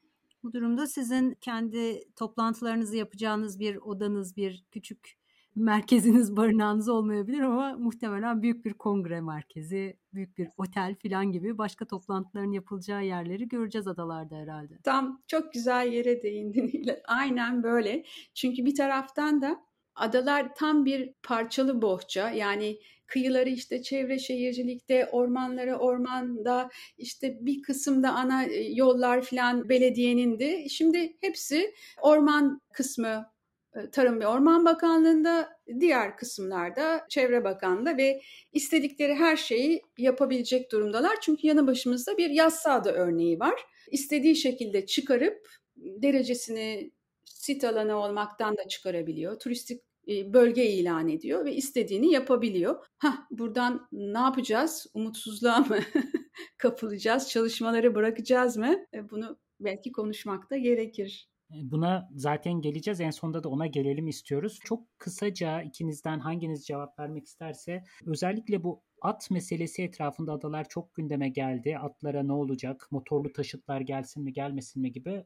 Bu 0.43 0.53
durumda 0.53 0.87
sizin 0.87 1.35
kendi 1.41 2.13
toplantılarınızı 2.17 2.97
yapacağınız 2.97 3.59
bir 3.61 3.77
odanız, 3.77 4.37
bir 4.37 4.65
küçük 4.71 5.21
merkeziniz, 5.55 6.37
barınağınız 6.37 6.89
olmayabilir 6.89 7.41
ama 7.41 7.73
muhtemelen 7.73 8.43
büyük 8.43 8.65
bir 8.65 8.75
kongre 8.75 9.21
merkezi, 9.21 9.97
büyük 10.15 10.39
bir 10.39 10.49
otel 10.57 10.97
falan 11.03 11.33
gibi 11.33 11.59
başka 11.59 11.87
toplantıların 11.87 12.53
yapılacağı 12.53 13.05
yerleri 13.05 13.49
göreceğiz 13.49 13.87
adalarda 13.87 14.37
herhalde. 14.37 14.79
Tam 14.85 15.23
çok 15.27 15.53
güzel 15.53 15.93
yere 15.93 16.23
değindin. 16.23 16.91
Aynen 17.07 17.63
böyle. 17.63 18.05
Çünkü 18.35 18.65
bir 18.65 18.75
taraftan 18.75 19.43
da 19.43 19.70
adalar 20.01 20.55
tam 20.55 20.85
bir 20.85 21.13
parçalı 21.23 21.83
bohça. 21.83 22.31
Yani 22.31 22.79
kıyıları 23.07 23.49
işte 23.49 23.83
çevre 23.83 24.19
şehircilikte, 24.19 25.07
ormanları 25.07 25.77
ormanda, 25.77 26.71
işte 26.99 27.39
bir 27.41 27.63
kısımda 27.63 28.11
ana 28.11 28.45
e, 28.45 28.73
yollar 28.73 29.23
filan 29.23 29.69
belediyenin 29.69 30.39
de. 30.39 30.69
Şimdi 30.69 31.17
hepsi 31.21 31.75
orman 32.03 32.61
kısmı 32.73 33.27
e, 33.75 33.91
Tarım 33.91 34.21
ve 34.21 34.27
Orman 34.27 34.65
Bakanlığı'nda, 34.65 35.49
diğer 35.81 36.17
kısımlarda 36.17 37.07
Çevre 37.09 37.45
Bakanlığı'nda 37.45 37.97
ve 37.97 38.21
istedikleri 38.53 39.15
her 39.15 39.37
şeyi 39.37 39.83
yapabilecek 39.99 40.73
durumdalar. 40.73 41.21
Çünkü 41.21 41.47
yanı 41.47 41.67
başımızda 41.67 42.19
bir 42.19 42.31
yassada 42.31 42.93
örneği 42.93 43.41
var. 43.41 43.61
İstediği 43.91 44.37
şekilde 44.37 44.87
çıkarıp 44.87 45.49
derecesini 45.77 46.91
sit 47.25 47.65
alanı 47.65 47.97
olmaktan 47.97 48.57
da 48.57 48.69
çıkarabiliyor. 48.69 49.39
Turistik 49.39 49.83
bölge 50.09 50.67
ilan 50.71 51.09
ediyor 51.09 51.45
ve 51.45 51.55
istediğini 51.55 52.13
yapabiliyor. 52.13 52.87
Ha 52.99 53.27
buradan 53.31 53.89
ne 53.93 54.19
yapacağız? 54.19 54.87
Umutsuzluğa 54.95 55.59
mı 55.59 55.79
kapılacağız? 56.59 57.29
Çalışmaları 57.29 57.95
bırakacağız 57.95 58.57
mı? 58.57 58.77
E, 58.95 59.11
bunu 59.11 59.39
belki 59.61 59.93
konuşmakta 59.93 60.57
gerekir. 60.57 61.31
Buna 61.51 62.09
zaten 62.15 62.61
geleceğiz. 62.61 63.01
En 63.01 63.11
sonunda 63.11 63.43
da 63.43 63.49
ona 63.49 63.67
gelelim 63.67 64.09
istiyoruz. 64.09 64.59
Çok 64.65 64.99
kısaca 64.99 65.63
ikinizden 65.63 66.19
hanginiz 66.19 66.67
cevap 66.67 66.99
vermek 66.99 67.27
isterse 67.27 67.85
özellikle 68.07 68.63
bu 68.63 68.83
at 69.03 69.31
meselesi 69.31 69.83
etrafında 69.83 70.33
adalar 70.33 70.69
çok 70.69 70.95
gündeme 70.95 71.29
geldi. 71.29 71.79
Atlara 71.79 72.23
ne 72.23 72.33
olacak? 72.33 72.89
Motorlu 72.91 73.33
taşıtlar 73.33 73.81
gelsin 73.81 74.25
mi 74.25 74.33
gelmesin 74.33 74.83
mi 74.83 74.93
gibi. 74.93 75.25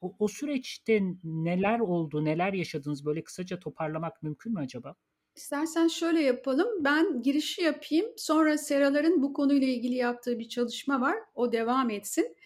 O, 0.00 0.14
o 0.18 0.28
süreçte 0.28 1.02
neler 1.24 1.80
oldu, 1.80 2.24
neler 2.24 2.52
yaşadınız? 2.52 3.04
Böyle 3.04 3.24
kısaca 3.24 3.58
toparlamak 3.60 4.22
mümkün 4.22 4.52
mü 4.52 4.60
acaba? 4.60 4.94
İstersen 5.36 5.88
şöyle 5.88 6.22
yapalım. 6.22 6.84
Ben 6.84 7.22
girişi 7.22 7.62
yapayım. 7.62 8.06
Sonra 8.16 8.58
Seralar'ın 8.58 9.22
bu 9.22 9.32
konuyla 9.32 9.68
ilgili 9.68 9.94
yaptığı 9.94 10.38
bir 10.38 10.48
çalışma 10.48 11.00
var. 11.00 11.16
O 11.34 11.52
devam 11.52 11.90
etsin. 11.90 12.36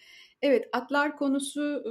Evet 0.41 0.69
atlar 0.73 1.17
konusu 1.17 1.83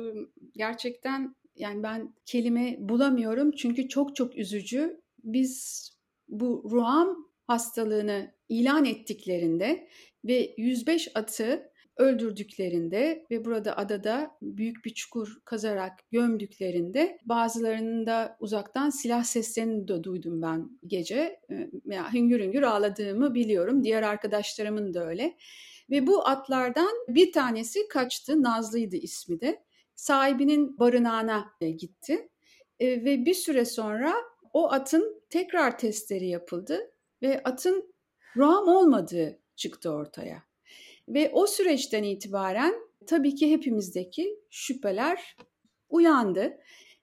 gerçekten 0.55 1.37
yani 1.57 1.83
ben 1.83 2.15
kelime 2.27 2.77
bulamıyorum 2.79 3.53
çünkü 3.53 3.89
çok 3.89 4.17
çok 4.17 4.37
üzücü. 4.37 5.01
Biz 5.25 5.85
bu 6.29 6.71
ruam 6.71 7.29
hastalığını 7.47 8.35
ilan 8.49 8.85
ettiklerinde 8.85 9.89
ve 10.25 10.55
105 10.57 11.09
atı 11.15 11.71
öldürdüklerinde 11.97 13.27
ve 13.31 13.45
burada 13.45 13.77
adada 13.77 14.37
büyük 14.43 14.85
bir 14.85 14.95
çukur 14.95 15.41
kazarak 15.45 15.93
gömdüklerinde 16.11 17.19
bazılarının 17.25 18.07
da 18.07 18.37
uzaktan 18.41 18.91
silah 18.91 19.25
seslerini 19.25 19.89
de 19.89 20.05
duydum 20.05 20.43
ben 20.43 20.71
gece. 20.87 21.41
Yani 21.85 22.13
hüngür 22.13 22.41
hüngür 22.41 22.63
ağladığımı 22.63 23.35
biliyorum. 23.35 23.85
Diğer 23.85 24.03
arkadaşlarımın 24.03 24.95
da 24.95 25.07
öyle. 25.07 25.37
Ve 25.91 26.07
bu 26.07 26.29
atlardan 26.29 26.93
bir 27.09 27.33
tanesi 27.33 27.89
kaçtı. 27.89 28.43
Nazlı'ydı 28.43 28.97
ismi 28.97 29.41
de. 29.41 29.65
Sahibinin 29.95 30.79
barınağına 30.79 31.45
gitti. 31.61 32.29
Ve 32.81 33.27
bir 33.27 33.35
süre 33.35 33.65
sonra 33.65 34.15
o 34.53 34.73
atın 34.73 35.23
tekrar 35.31 35.79
testleri 35.79 36.27
yapıldı 36.27 36.91
ve 37.23 37.43
atın 37.43 37.95
Ram 38.37 38.69
olmadığı 38.69 39.39
çıktı 39.57 39.91
ortaya. 39.91 40.43
Ve 41.09 41.31
o 41.33 41.47
süreçten 41.47 42.03
itibaren 42.03 42.75
tabii 43.07 43.35
ki 43.35 43.51
hepimizdeki 43.51 44.39
şüpheler 44.51 45.37
uyandı. 45.89 46.59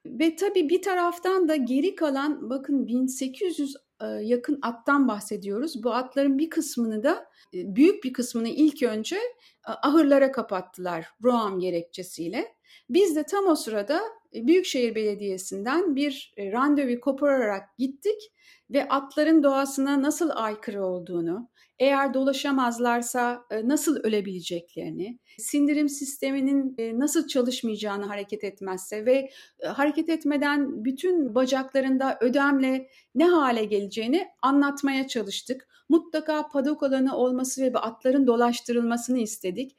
Ve 0.05 0.35
tabii 0.35 0.69
bir 0.69 0.81
taraftan 0.81 1.49
da 1.49 1.55
geri 1.55 1.95
kalan 1.95 2.49
bakın 2.49 2.87
1800 2.87 3.75
e, 4.01 4.05
yakın 4.05 4.59
attan 4.61 5.07
bahsediyoruz. 5.07 5.83
Bu 5.83 5.93
atların 5.93 6.37
bir 6.37 6.49
kısmını 6.49 7.03
da 7.03 7.25
e, 7.53 7.75
büyük 7.75 8.03
bir 8.03 8.13
kısmını 8.13 8.49
ilk 8.49 8.83
önce 8.83 9.15
e, 9.15 9.71
ahırlara 9.83 10.31
kapattılar 10.31 11.07
Roam 11.23 11.59
gerekçesiyle. 11.59 12.55
Biz 12.89 13.15
de 13.15 13.23
tam 13.23 13.47
o 13.47 13.55
sırada 13.55 14.01
Büyükşehir 14.33 14.95
Belediyesi'nden 14.95 15.95
bir 15.95 16.33
randevu 16.37 16.99
kopararak 17.01 17.77
gittik 17.77 18.31
ve 18.69 18.89
atların 18.89 19.43
doğasına 19.43 20.01
nasıl 20.01 20.29
aykırı 20.33 20.85
olduğunu, 20.85 21.49
eğer 21.79 22.13
dolaşamazlarsa 22.13 23.45
nasıl 23.63 23.95
ölebileceklerini, 24.03 25.19
sindirim 25.37 25.89
sisteminin 25.89 26.75
nasıl 26.99 27.27
çalışmayacağını 27.27 28.05
hareket 28.05 28.43
etmezse 28.43 29.05
ve 29.05 29.29
hareket 29.65 30.09
etmeden 30.09 30.85
bütün 30.85 31.35
bacaklarında 31.35 32.17
ödemle 32.21 32.87
ne 33.15 33.27
hale 33.27 33.65
geleceğini 33.65 34.27
anlatmaya 34.41 35.07
çalıştık. 35.07 35.67
Mutlaka 35.89 36.47
padok 36.47 36.83
alanı 36.83 37.15
olması 37.17 37.61
ve 37.61 37.77
atların 37.77 38.27
dolaştırılmasını 38.27 39.19
istedik. 39.19 39.75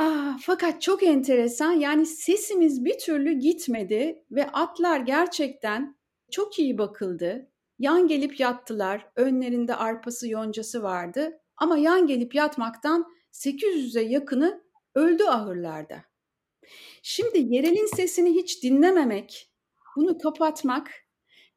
Ah, 0.00 0.38
fakat 0.40 0.82
çok 0.82 1.02
enteresan 1.02 1.72
yani 1.72 2.06
sesimiz 2.06 2.84
bir 2.84 2.98
türlü 2.98 3.32
gitmedi 3.32 4.24
ve 4.30 4.46
atlar 4.46 5.00
gerçekten 5.00 5.96
çok 6.30 6.58
iyi 6.58 6.78
bakıldı. 6.78 7.50
Yan 7.78 8.08
gelip 8.08 8.40
yattılar. 8.40 9.10
Önlerinde 9.16 9.74
arpası 9.74 10.28
yoncası 10.28 10.82
vardı. 10.82 11.40
Ama 11.56 11.78
yan 11.78 12.06
gelip 12.06 12.34
yatmaktan 12.34 13.06
800'e 13.32 14.02
yakını 14.02 14.64
öldü 14.94 15.24
ahırlarda. 15.24 16.04
Şimdi 17.02 17.54
yerelin 17.54 17.96
sesini 17.96 18.34
hiç 18.34 18.62
dinlememek, 18.62 19.52
bunu 19.96 20.18
kapatmak, 20.18 20.90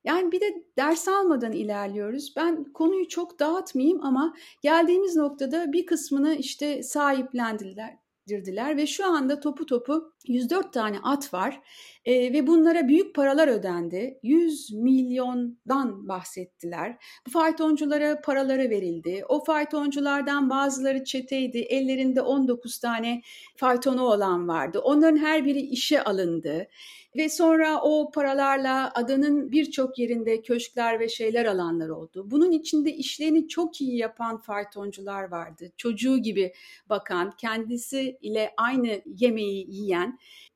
yani 0.03 0.31
bir 0.31 0.41
de 0.41 0.63
ders 0.77 1.07
almadan 1.07 1.51
ilerliyoruz. 1.51 2.33
Ben 2.35 2.73
konuyu 2.73 3.07
çok 3.07 3.39
dağıtmayayım 3.39 4.05
ama 4.05 4.35
geldiğimiz 4.61 5.15
noktada 5.15 5.73
bir 5.73 5.85
kısmını 5.85 6.35
işte 6.35 6.83
sahiplendiler. 6.83 8.00
Dirdiler 8.27 8.77
ve 8.77 8.87
şu 8.87 9.05
anda 9.05 9.39
topu 9.39 9.65
topu 9.65 10.13
104 10.27 10.73
tane 10.73 10.97
at 11.03 11.33
var 11.33 11.61
e, 12.05 12.33
ve 12.33 12.47
bunlara 12.47 12.87
büyük 12.87 13.15
paralar 13.15 13.47
ödendi. 13.47 14.19
100 14.23 14.73
milyondan 14.73 16.07
bahsettiler. 16.07 16.97
Bu 17.27 17.31
faytonculara 17.31 18.21
paraları 18.21 18.69
verildi. 18.69 19.23
O 19.29 19.43
faytonculardan 19.43 20.49
bazıları 20.49 21.03
çeteydi. 21.03 21.57
Ellerinde 21.57 22.21
19 22.21 22.79
tane 22.79 23.21
faytonu 23.55 24.03
olan 24.03 24.47
vardı. 24.47 24.79
Onların 24.79 25.17
her 25.17 25.45
biri 25.45 25.59
işe 25.59 26.03
alındı. 26.03 26.67
Ve 27.15 27.29
sonra 27.29 27.81
o 27.81 28.11
paralarla 28.11 28.91
adanın 28.95 29.51
birçok 29.51 29.99
yerinde 29.99 30.41
köşkler 30.41 30.99
ve 30.99 31.09
şeyler 31.09 31.45
alanlar 31.45 31.89
oldu. 31.89 32.23
Bunun 32.31 32.51
içinde 32.51 32.93
işlerini 32.93 33.47
çok 33.47 33.81
iyi 33.81 33.97
yapan 33.97 34.37
faytoncular 34.37 35.31
vardı. 35.31 35.71
Çocuğu 35.77 36.17
gibi 36.17 36.53
bakan, 36.89 37.31
kendisi 37.37 38.17
ile 38.21 38.53
aynı 38.57 39.01
yemeği 39.05 39.65
yiyen 39.69 40.10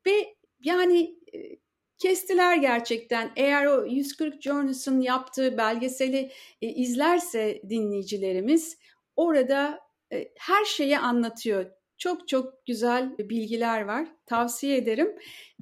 ve 0.08 0.36
yani 0.60 1.16
e, 1.34 1.58
kestiler 1.98 2.58
gerçekten. 2.58 3.32
Eğer 3.36 3.66
o 3.66 3.86
140 3.86 4.42
Journals'ın 4.42 5.02
yaptığı 5.02 5.58
belgeseli 5.58 6.32
e, 6.62 6.68
izlerse 6.68 7.62
dinleyicilerimiz 7.70 8.78
orada 9.16 9.80
e, 10.12 10.32
her 10.38 10.66
şeyi 10.66 10.98
anlatıyor. 11.00 11.66
Çok 11.98 12.28
çok 12.28 12.66
güzel 12.66 13.18
bilgiler 13.18 13.82
var. 13.82 14.08
Tavsiye 14.26 14.78
ederim. 14.78 15.16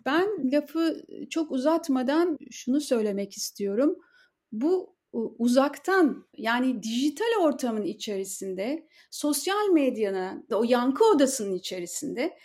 Ben 0.05 0.51
lafı 0.51 1.05
çok 1.29 1.51
uzatmadan 1.51 2.37
şunu 2.51 2.81
söylemek 2.81 3.37
istiyorum. 3.37 3.97
Bu 4.51 4.95
uzaktan 5.13 6.25
yani 6.37 6.83
dijital 6.83 7.41
ortamın 7.41 7.83
içerisinde, 7.83 8.87
sosyal 9.11 9.69
medyanın, 9.69 10.47
o 10.51 10.63
yankı 10.63 11.05
odasının 11.05 11.53
içerisinde 11.53 12.37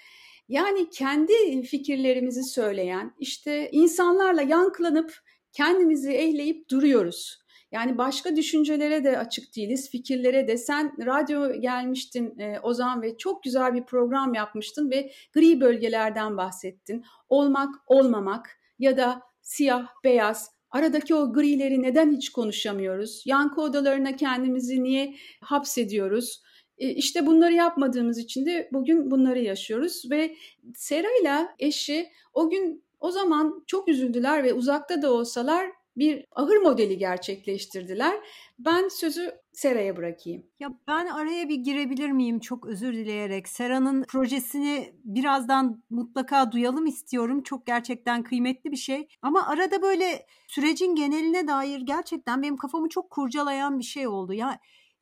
yani 0.48 0.90
kendi 0.90 1.62
fikirlerimizi 1.62 2.44
söyleyen, 2.44 3.14
işte 3.18 3.70
insanlarla 3.70 4.42
yankılanıp 4.42 5.18
kendimizi 5.52 6.12
ehleyip 6.12 6.70
duruyoruz. 6.70 7.38
Yani 7.72 7.98
başka 7.98 8.36
düşüncelere 8.36 9.04
de 9.04 9.18
açık 9.18 9.56
değiliz, 9.56 9.90
fikirlere 9.90 10.48
de. 10.48 10.56
Sen 10.56 11.06
radyo 11.06 11.60
gelmiştin 11.60 12.38
e, 12.38 12.60
Ozan 12.60 13.02
ve 13.02 13.16
çok 13.16 13.42
güzel 13.42 13.74
bir 13.74 13.84
program 13.84 14.34
yapmıştın 14.34 14.90
ve 14.90 15.12
gri 15.32 15.60
bölgelerden 15.60 16.36
bahsettin. 16.36 17.04
Olmak, 17.28 17.74
olmamak 17.86 18.58
ya 18.78 18.96
da 18.96 19.22
siyah, 19.42 19.86
beyaz, 20.04 20.50
aradaki 20.70 21.14
o 21.14 21.32
grileri 21.32 21.82
neden 21.82 22.12
hiç 22.12 22.32
konuşamıyoruz? 22.32 23.22
Yankı 23.26 23.60
odalarına 23.60 24.16
kendimizi 24.16 24.82
niye 24.82 25.14
hapsediyoruz? 25.40 26.42
E, 26.78 26.90
işte 26.90 27.26
bunları 27.26 27.54
yapmadığımız 27.54 28.18
için 28.18 28.46
de 28.46 28.68
bugün 28.72 29.10
bunları 29.10 29.38
yaşıyoruz 29.38 30.10
ve 30.10 30.36
Sera 30.74 31.08
ile 31.22 31.48
eşi 31.58 32.08
o 32.34 32.50
gün 32.50 32.84
o 33.00 33.10
zaman 33.10 33.64
çok 33.66 33.88
üzüldüler 33.88 34.44
ve 34.44 34.52
uzakta 34.52 35.02
da 35.02 35.12
olsalar 35.12 35.70
bir 35.98 36.24
ahır 36.32 36.56
modeli 36.56 36.98
gerçekleştirdiler. 36.98 38.14
Ben 38.58 38.88
sözü 38.88 39.32
Sera'ya 39.52 39.96
bırakayım. 39.96 40.46
Ya 40.60 40.68
ben 40.88 41.06
araya 41.06 41.48
bir 41.48 41.56
girebilir 41.56 42.10
miyim 42.10 42.40
çok 42.40 42.66
özür 42.66 42.92
dileyerek? 42.92 43.48
Sera'nın 43.48 44.02
projesini 44.02 44.92
birazdan 45.04 45.82
mutlaka 45.90 46.52
duyalım 46.52 46.86
istiyorum. 46.86 47.42
Çok 47.42 47.66
gerçekten 47.66 48.22
kıymetli 48.22 48.70
bir 48.70 48.76
şey. 48.76 49.08
Ama 49.22 49.46
arada 49.46 49.82
böyle 49.82 50.26
sürecin 50.48 50.94
geneline 50.94 51.48
dair 51.48 51.80
gerçekten 51.80 52.42
benim 52.42 52.56
kafamı 52.56 52.88
çok 52.88 53.10
kurcalayan 53.10 53.78
bir 53.78 53.84
şey 53.84 54.08
oldu. 54.08 54.32
Ya 54.32 54.58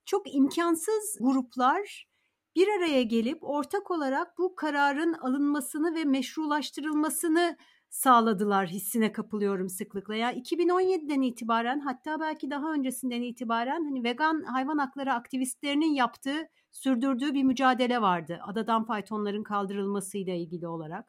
çok 0.07 0.35
imkansız 0.35 1.19
gruplar 1.21 2.07
bir 2.57 2.69
araya 2.69 3.03
gelip 3.03 3.39
ortak 3.41 3.91
olarak 3.91 4.39
bu 4.39 4.55
kararın 4.55 5.13
alınmasını 5.13 5.95
ve 5.95 6.05
meşrulaştırılmasını 6.05 7.57
sağladılar 7.91 8.67
hissine 8.69 9.13
kapılıyorum 9.13 9.69
sıklıkla. 9.69 10.15
Ya 10.15 10.33
2017'den 10.33 11.23
itibaren 11.23 11.81
hatta 11.81 12.21
belki 12.21 12.51
daha 12.51 12.73
öncesinden 12.73 13.23
itibaren 13.23 13.85
hani 13.85 14.05
vegan 14.05 14.43
hayvan 14.43 14.79
hakları 14.79 15.13
aktivistlerinin 15.13 15.95
yaptığı, 15.95 16.49
sürdürdüğü 16.71 17.35
bir 17.35 17.43
mücadele 17.43 18.01
vardı. 18.03 18.41
Adadan 18.47 18.85
faytonların 18.85 19.43
kaldırılmasıyla 19.43 20.35
ilgili 20.35 20.69
olarak. 20.69 21.09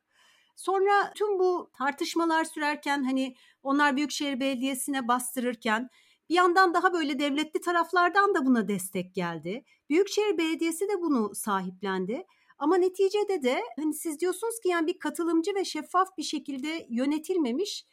Sonra 0.56 1.14
tüm 1.16 1.40
bu 1.40 1.72
tartışmalar 1.78 2.44
sürerken 2.44 3.04
hani 3.04 3.36
onlar 3.64 3.96
Büyükşehir 3.98 4.40
Belediyesi'ne 4.40 5.08
bastırırken 5.08 5.90
bir 6.30 6.36
yandan 6.36 6.74
daha 6.74 6.94
böyle 6.94 7.20
devletli 7.20 7.62
taraflardan 7.62 8.36
da 8.36 8.46
buna 8.46 8.68
destek 8.68 9.16
geldi. 9.16 9.64
Büyükşehir 9.90 10.38
Belediyesi 10.38 10.88
de 10.88 11.02
bunu 11.02 11.36
sahiplendi. 11.36 12.24
Ama 12.58 12.78
neticede 12.78 13.44
de 13.44 13.62
hani 13.76 13.94
siz 13.94 14.20
diyorsunuz 14.20 14.60
ki 14.60 14.70
yani 14.70 14.88
bir 14.88 15.00
katılımcı 15.00 15.56
ve 15.56 15.66
şeffaf 15.66 16.18
bir 16.18 16.24
şekilde 16.24 16.88
yönetilmemiş 16.90 17.86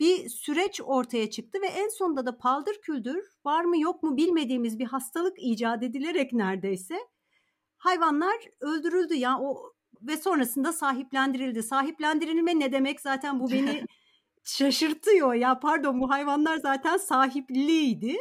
bir 0.00 0.28
süreç 0.28 0.80
ortaya 0.84 1.30
çıktı 1.30 1.58
ve 1.62 1.66
en 1.66 1.88
sonunda 1.88 2.26
da 2.26 2.38
paldır 2.38 2.80
küldür 2.82 3.24
var 3.44 3.64
mı 3.64 3.80
yok 3.80 4.02
mu 4.02 4.16
bilmediğimiz 4.16 4.78
bir 4.78 4.84
hastalık 4.84 5.36
icat 5.38 5.82
edilerek 5.82 6.32
neredeyse 6.32 6.98
hayvanlar 7.76 8.36
öldürüldü 8.60 9.14
ya 9.14 9.38
o 9.40 9.72
ve 10.02 10.16
sonrasında 10.16 10.72
sahiplendirildi. 10.72 11.62
Sahiplendirilme 11.62 12.58
ne 12.58 12.72
demek 12.72 13.00
zaten 13.00 13.40
bu 13.40 13.50
beni 13.50 13.84
şaşırtıyor 14.44 15.34
ya 15.34 15.60
pardon 15.60 16.00
bu 16.00 16.10
hayvanlar 16.10 16.56
zaten 16.56 16.96
sahipliydi 16.96 18.16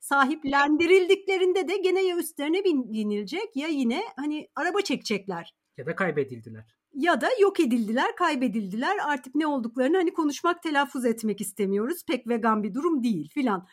sahiplendirildiklerinde 0.00 1.68
de 1.68 1.76
gene 1.76 2.02
ya 2.02 2.16
üstlerine 2.16 2.64
binilecek 2.64 3.56
ya 3.56 3.68
yine 3.68 4.02
hani 4.16 4.48
araba 4.56 4.80
çekecekler. 4.80 5.54
Ya 5.76 5.86
da 5.86 5.96
kaybedildiler. 5.96 6.76
Ya 6.94 7.20
da 7.20 7.28
yok 7.40 7.60
edildiler, 7.60 8.16
kaybedildiler. 8.16 8.96
Artık 9.06 9.34
ne 9.34 9.46
olduklarını 9.46 9.96
hani 9.96 10.12
konuşmak, 10.12 10.62
telaffuz 10.62 11.04
etmek 11.04 11.40
istemiyoruz. 11.40 12.04
Pek 12.08 12.28
vegan 12.28 12.62
bir 12.62 12.74
durum 12.74 13.02
değil 13.02 13.30
filan. 13.34 13.66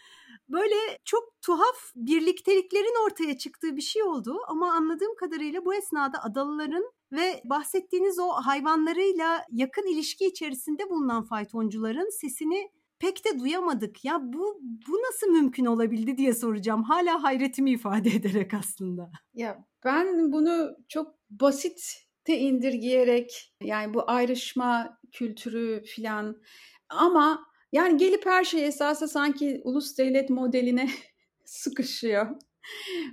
Böyle 0.49 0.75
çok 1.05 1.41
tuhaf 1.41 1.91
birlikteliklerin 1.95 3.05
ortaya 3.05 3.37
çıktığı 3.37 3.75
bir 3.75 3.81
şey 3.81 4.03
oldu 4.03 4.37
ama 4.47 4.71
anladığım 4.71 5.15
kadarıyla 5.15 5.65
bu 5.65 5.75
esnada 5.75 6.23
adalıların 6.23 6.91
ve 7.11 7.41
bahsettiğiniz 7.45 8.19
o 8.19 8.29
hayvanlarıyla 8.29 9.45
yakın 9.51 9.93
ilişki 9.93 10.25
içerisinde 10.25 10.89
bulunan 10.89 11.23
faytoncuların 11.23 12.19
sesini 12.21 12.71
pek 12.99 13.25
de 13.25 13.39
duyamadık. 13.39 14.05
Ya 14.05 14.19
bu 14.23 14.61
bu 14.87 14.97
nasıl 14.97 15.27
mümkün 15.27 15.65
olabildi 15.65 16.17
diye 16.17 16.33
soracağım. 16.33 16.83
Hala 16.83 17.23
hayretimi 17.23 17.71
ifade 17.71 18.09
ederek 18.15 18.53
aslında. 18.53 19.11
Ya 19.33 19.65
ben 19.85 20.31
bunu 20.31 20.75
çok 20.89 21.15
basit 21.29 22.07
te 22.23 22.37
indirgeyerek 22.37 23.55
yani 23.63 23.93
bu 23.93 24.03
ayrışma 24.07 24.99
kültürü 25.11 25.83
filan 25.85 26.41
ama 26.89 27.45
yani 27.71 27.97
gelip 27.97 28.25
her 28.25 28.43
şey 28.43 28.67
esası 28.67 29.07
sanki 29.07 29.61
ulus 29.63 29.97
devlet 29.97 30.29
modeline 30.29 30.89
sıkışıyor. 31.45 32.27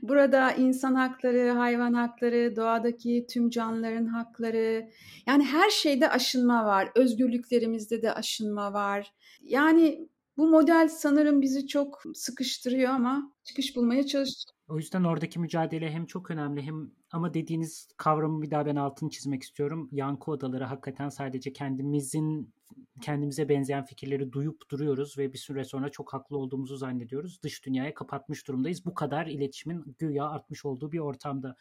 Burada 0.02 0.52
insan 0.52 0.94
hakları, 0.94 1.50
hayvan 1.50 1.92
hakları, 1.92 2.56
doğadaki 2.56 3.26
tüm 3.30 3.50
canlıların 3.50 4.06
hakları, 4.06 4.90
yani 5.26 5.44
her 5.44 5.70
şeyde 5.70 6.10
aşınma 6.10 6.64
var. 6.64 6.88
Özgürlüklerimizde 6.94 8.02
de 8.02 8.12
aşınma 8.12 8.72
var. 8.72 9.12
Yani 9.42 10.08
bu 10.36 10.48
model 10.48 10.88
sanırım 10.88 11.42
bizi 11.42 11.66
çok 11.66 12.02
sıkıştırıyor 12.14 12.90
ama 12.90 13.32
çıkış 13.44 13.76
bulmaya 13.76 14.06
çalışıyoruz. 14.06 14.54
O 14.68 14.76
yüzden 14.76 15.04
oradaki 15.04 15.40
mücadele 15.40 15.90
hem 15.90 16.06
çok 16.06 16.30
önemli 16.30 16.62
hem 16.62 16.90
ama 17.14 17.35
dediğiniz 17.35 17.88
kavramı 17.96 18.42
bir 18.42 18.50
daha 18.50 18.66
ben 18.66 18.77
altını 18.77 19.11
çizmek 19.11 19.42
istiyorum. 19.42 19.88
Yankı 19.92 20.31
odaları 20.31 20.64
hakikaten 20.64 21.09
sadece 21.09 21.53
kendimizin 21.53 22.55
kendimize 23.00 23.48
benzeyen 23.48 23.85
fikirleri 23.85 24.33
duyup 24.33 24.70
duruyoruz 24.70 25.18
ve 25.18 25.33
bir 25.33 25.38
süre 25.38 25.64
sonra 25.64 25.88
çok 25.88 26.12
haklı 26.12 26.38
olduğumuzu 26.38 26.77
zannediyoruz. 26.77 27.42
Dış 27.42 27.66
dünyaya 27.66 27.94
kapatmış 27.94 28.48
durumdayız. 28.48 28.85
Bu 28.87 28.94
kadar 28.94 29.27
iletişimin 29.27 29.96
güya 29.98 30.29
artmış 30.29 30.64
olduğu 30.64 30.92
bir 30.92 30.98
ortamda 30.98 31.57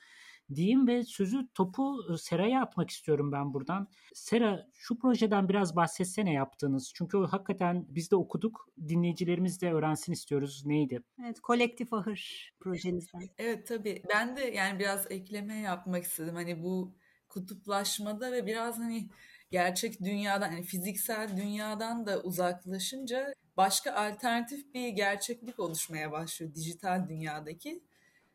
diyeyim 0.56 0.88
ve 0.88 1.04
sözü 1.04 1.48
topu 1.54 2.18
Sera'ya 2.18 2.62
atmak 2.62 2.90
istiyorum 2.90 3.32
ben 3.32 3.54
buradan. 3.54 3.88
Sera 4.14 4.68
şu 4.74 5.00
projeden 5.00 5.50
biraz 5.50 5.76
bahsetsene 5.76 6.34
yaptığınız. 6.34 6.92
Çünkü 6.96 7.18
hakikaten 7.18 7.86
biz 7.90 8.12
de 8.12 8.16
okuduk. 8.16 8.68
Dinleyicilerimiz 8.88 9.62
de 9.62 9.74
öğrensin 9.74 10.14
istiyoruz. 10.14 10.66
Neydi? 10.66 11.04
Evet, 11.24 11.40
kolektif 11.40 11.94
ahır 11.94 12.54
projenizden. 12.60 13.22
Evet 13.38 13.68
tabii. 13.68 14.04
Ben 14.10 14.38
de 14.38 14.42
yani 14.42 14.80
biraz 14.80 15.12
ekleme 15.12 15.56
yapmak 15.56 16.04
istedim. 16.04 16.36
Hani 16.36 16.64
bu 16.64 16.96
kutuplaşmada 17.30 18.32
ve 18.32 18.46
biraz 18.46 18.80
hani 18.80 19.10
gerçek 19.52 20.02
dünyadan 20.02 20.52
yani 20.52 20.64
fiziksel 20.64 21.38
dünyadan 21.38 22.06
da 22.06 22.22
uzaklaşınca 22.22 23.34
başka 23.58 23.94
alternatif 23.94 24.74
bir 24.74 24.88
gerçeklik 24.88 25.60
oluşmaya 25.60 26.12
başlıyor 26.12 26.56
dijital 26.56 27.08
dünyadaki. 27.10 27.84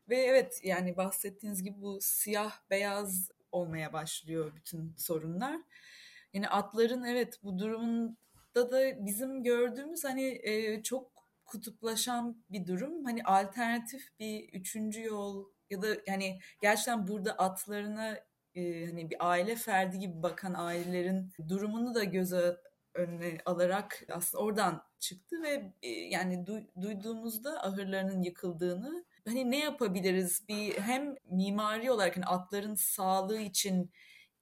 Ve 0.09 0.17
evet 0.17 0.61
yani 0.63 0.97
bahsettiğiniz 0.97 1.63
gibi 1.63 1.81
bu 1.81 1.99
siyah 2.01 2.53
beyaz 2.71 3.31
olmaya 3.53 3.93
başlıyor 3.93 4.53
bütün 4.57 4.95
sorunlar. 4.97 5.57
Yani 6.33 6.49
atların 6.49 7.05
evet 7.05 7.41
bu 7.43 7.59
durumda 7.59 8.71
da 8.71 9.07
bizim 9.07 9.43
gördüğümüz 9.43 10.05
hani 10.05 10.41
e, 10.43 10.83
çok 10.83 11.13
kutuplaşan 11.47 12.45
bir 12.51 12.67
durum. 12.67 13.05
Hani 13.05 13.25
alternatif 13.25 14.19
bir 14.21 14.49
üçüncü 14.53 15.05
yol 15.05 15.45
ya 15.71 15.83
da 15.83 15.87
yani 16.07 16.39
gerçekten 16.63 17.09
burada 17.09 17.33
atlarına 17.33 18.19
e, 18.55 18.87
hani 18.87 19.11
bir 19.11 19.17
aile 19.31 19.57
ferdi 19.57 19.99
gibi 19.99 20.23
bakan 20.23 20.55
ailelerin 20.55 21.33
durumunu 21.49 21.95
da 21.95 22.05
göze 22.05 22.57
önüne 22.95 23.39
alarak 23.47 24.05
aslında 24.13 24.45
oradan 24.45 24.83
çıktı 24.99 25.43
ve 25.43 25.73
e, 25.83 25.89
yani 25.89 26.47
du, 26.47 26.61
duyduğumuzda 26.83 27.65
ahırlarının 27.65 28.23
yıkıldığını 28.23 29.05
hani 29.29 29.51
ne 29.51 29.59
yapabiliriz? 29.59 30.49
Bir 30.49 30.73
hem 30.79 31.15
mimari 31.31 31.91
olarak 31.91 32.17
hani 32.17 32.25
atların 32.27 32.75
sağlığı 32.75 33.41
için 33.41 33.91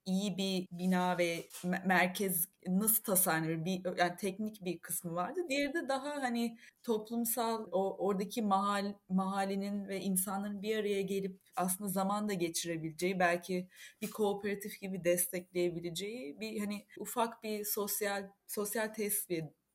iyi 0.06 0.36
bir 0.36 0.68
bina 0.72 1.18
ve 1.18 1.48
merkez 1.86 2.48
nasıl 2.68 3.02
tasarlanır? 3.02 3.64
Bir 3.64 3.98
yani 3.98 4.16
teknik 4.16 4.64
bir 4.64 4.78
kısmı 4.78 5.14
vardı. 5.14 5.40
Diğeri 5.48 5.74
de 5.74 5.88
daha 5.88 6.22
hani 6.22 6.58
toplumsal 6.82 7.68
o 7.72 7.96
oradaki 8.06 8.42
mahal 8.42 8.94
mahallenin 9.08 9.88
ve 9.88 10.00
insanların 10.00 10.62
bir 10.62 10.76
araya 10.78 11.02
gelip 11.02 11.40
aslında 11.56 11.90
zaman 11.90 12.28
da 12.28 12.32
geçirebileceği 12.32 13.18
belki 13.18 13.68
bir 14.02 14.10
kooperatif 14.10 14.80
gibi 14.80 15.04
destekleyebileceği 15.04 16.40
bir 16.40 16.58
hani 16.60 16.86
ufak 16.98 17.42
bir 17.42 17.64
sosyal 17.64 18.30
sosyal 18.46 18.88
tesis 18.94 19.28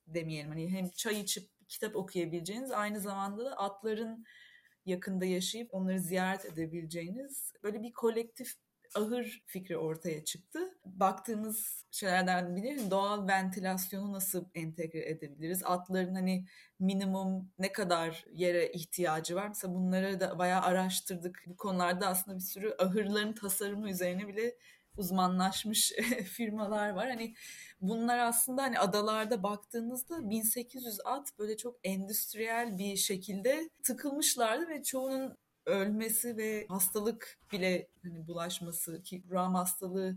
demeyelim. 0.06 0.48
Hani 0.50 0.70
hem 0.70 0.90
çay 0.90 1.20
içip 1.20 1.50
kitap 1.68 1.96
okuyabileceğiniz 1.96 2.70
aynı 2.70 3.00
zamanda 3.00 3.44
da 3.44 3.56
atların 3.56 4.24
yakında 4.86 5.24
yaşayıp 5.24 5.74
onları 5.74 6.00
ziyaret 6.00 6.44
edebileceğiniz 6.44 7.52
böyle 7.62 7.82
bir 7.82 7.92
kolektif 7.92 8.54
ahır 8.94 9.42
fikri 9.46 9.76
ortaya 9.76 10.24
çıktı. 10.24 10.58
Baktığımız 10.84 11.84
şeylerden 11.90 12.56
biri 12.56 12.76
hani 12.76 12.90
doğal 12.90 13.28
ventilasyonu 13.28 14.12
nasıl 14.12 14.44
entegre 14.54 15.10
edebiliriz? 15.10 15.62
Atların 15.64 16.14
hani 16.14 16.46
minimum 16.78 17.52
ne 17.58 17.72
kadar 17.72 18.24
yere 18.32 18.72
ihtiyacı 18.72 19.34
var? 19.34 19.48
Mesela 19.48 19.74
bunları 19.74 20.20
da 20.20 20.38
bayağı 20.38 20.62
araştırdık. 20.62 21.44
Bu 21.46 21.56
konularda 21.56 22.06
aslında 22.06 22.36
bir 22.36 22.42
sürü 22.42 22.74
ahırların 22.78 23.32
tasarımı 23.32 23.90
üzerine 23.90 24.28
bile 24.28 24.56
uzmanlaşmış 24.96 25.92
firmalar 26.24 26.90
var. 26.90 27.08
Hani 27.08 27.34
bunlar 27.80 28.18
aslında 28.18 28.62
hani 28.62 28.78
adalarda 28.78 29.42
baktığınızda 29.42 30.30
1800 30.30 30.98
at 31.04 31.38
böyle 31.38 31.56
çok 31.56 31.76
endüstriyel 31.84 32.78
bir 32.78 32.96
şekilde 32.96 33.70
tıkılmışlardı 33.82 34.68
ve 34.68 34.82
çoğunun 34.82 35.36
ölmesi 35.66 36.36
ve 36.36 36.66
hastalık 36.68 37.38
bile 37.52 37.88
hani 38.02 38.26
bulaşması 38.26 39.02
ki 39.02 39.24
Ram 39.30 39.54
hastalığı 39.54 40.16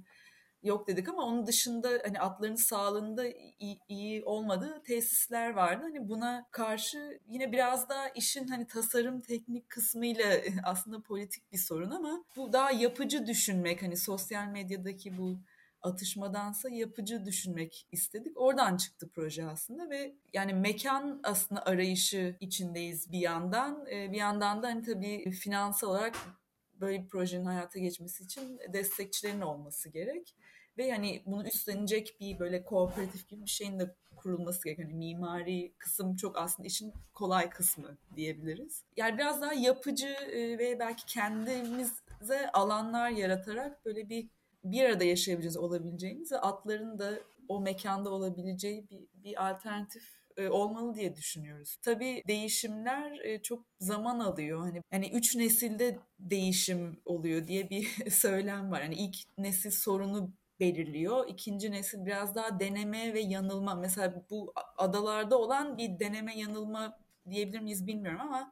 yok 0.66 0.88
dedik 0.88 1.10
ama 1.10 1.24
onun 1.24 1.48
dışında 1.48 1.90
hani 2.06 2.20
atların 2.20 2.56
sağlığında 2.56 3.26
iyi, 3.60 3.80
iyi 3.88 4.24
olmadığı 4.24 4.84
tesisler 4.84 5.50
vardı. 5.50 5.84
Hani 5.84 6.10
buna 6.10 6.48
karşı 6.52 7.20
yine 7.28 7.52
biraz 7.52 7.90
daha 7.90 8.10
işin 8.10 8.48
hani 8.48 8.68
tasarım 8.68 9.22
teknik 9.22 9.70
kısmıyla 9.70 10.26
aslında 10.64 11.02
politik 11.02 11.52
bir 11.52 11.58
sorun 11.58 11.92
ama 11.92 12.24
bu 12.36 12.54
daha 12.54 12.72
yapıcı 12.72 13.28
düşünmek 13.28 13.82
hani 13.82 13.98
sosyal 13.98 14.48
medyadaki 14.48 15.18
bu 15.18 15.40
atışmadansa 15.82 16.70
yapıcı 16.70 17.26
düşünmek 17.26 17.88
istedik. 17.92 18.42
Oradan 18.42 18.78
çıktı 18.78 19.10
proje 19.16 19.46
aslında 19.46 19.90
ve 19.90 20.16
yani 20.34 20.54
mekan 20.54 21.20
aslında 21.24 21.66
arayışı 21.66 22.36
içindeyiz 22.40 23.12
bir 23.12 23.20
yandan. 23.20 23.86
Bir 23.86 24.18
yandan 24.18 24.64
da 24.64 24.68
hani 24.68 24.84
tabii 24.84 25.32
finansal 25.32 25.90
olarak 25.90 26.16
böyle 26.82 27.04
bir 27.04 27.08
projenin 27.08 27.46
hayata 27.46 27.80
geçmesi 27.80 28.24
için 28.24 28.60
destekçilerin 28.74 29.42
olması 29.42 29.90
gerek. 29.90 30.36
Ve 30.78 30.86
yani 30.86 31.24
bunu 31.26 31.48
üstlenecek 31.48 32.18
bir 32.20 32.40
böyle 32.40 32.64
kooperatif 32.64 33.30
gibi 33.30 33.42
bir 33.46 33.50
şeyin 33.50 33.80
de 33.80 33.96
kurulması 34.16 34.64
gerek. 34.64 34.80
Hani 34.80 34.94
mimari 34.94 35.74
kısım 35.78 36.16
çok 36.16 36.38
aslında 36.38 36.68
işin 36.68 36.94
kolay 37.14 37.50
kısmı 37.50 37.98
diyebiliriz. 38.16 38.84
Yani 38.98 39.18
biraz 39.18 39.42
daha 39.42 39.54
yapıcı 39.54 40.08
e, 40.08 40.58
ve 40.58 40.80
belki 40.80 41.06
kendimize 41.06 42.52
alanlar 42.54 43.10
yaratarak 43.10 43.86
böyle 43.86 44.10
bir 44.10 44.30
bir 44.64 44.84
arada 44.84 45.04
yaşayabileceğiz 45.04 45.58
olabileceğimiz 45.58 46.32
ve 46.32 46.38
atların 46.38 47.00
da 47.00 47.20
o 47.48 47.60
mekanda 47.62 48.10
olabileceği 48.10 48.90
bir, 48.90 49.08
bir 49.24 49.50
alternatif 49.50 50.04
e, 50.38 50.50
olmalı 50.50 50.96
diye 50.96 51.16
düşünüyoruz. 51.16 51.78
Tabii 51.82 52.24
değişimler 52.28 53.20
e, 53.20 53.42
çok 53.42 53.66
zaman 53.80 54.20
alıyor. 54.20 54.60
Hani 54.60 54.82
hani 54.92 55.10
üç 55.10 55.36
nesilde 55.36 56.00
değişim 56.20 56.98
oluyor 57.06 57.48
diye 57.48 57.70
bir 57.70 57.86
söylem 58.12 58.72
var. 58.72 58.82
Hani 58.82 58.96
ilk 58.96 59.16
nesil 59.38 59.72
sorunu 59.72 60.34
belirliyor. 60.60 61.28
İkinci 61.28 61.72
nesil 61.72 62.06
biraz 62.06 62.36
daha 62.36 62.60
deneme 62.60 63.14
ve 63.14 63.20
yanılma. 63.20 63.76
Mesela 63.76 64.26
bu 64.30 64.54
adalarda 64.78 65.38
olan 65.38 65.78
bir 65.78 66.00
deneme 66.00 66.38
yanılma 66.38 67.00
diyebilir 67.30 67.60
miyiz 67.60 67.88
bilmiyorum 67.88 68.22
ama 68.22 68.52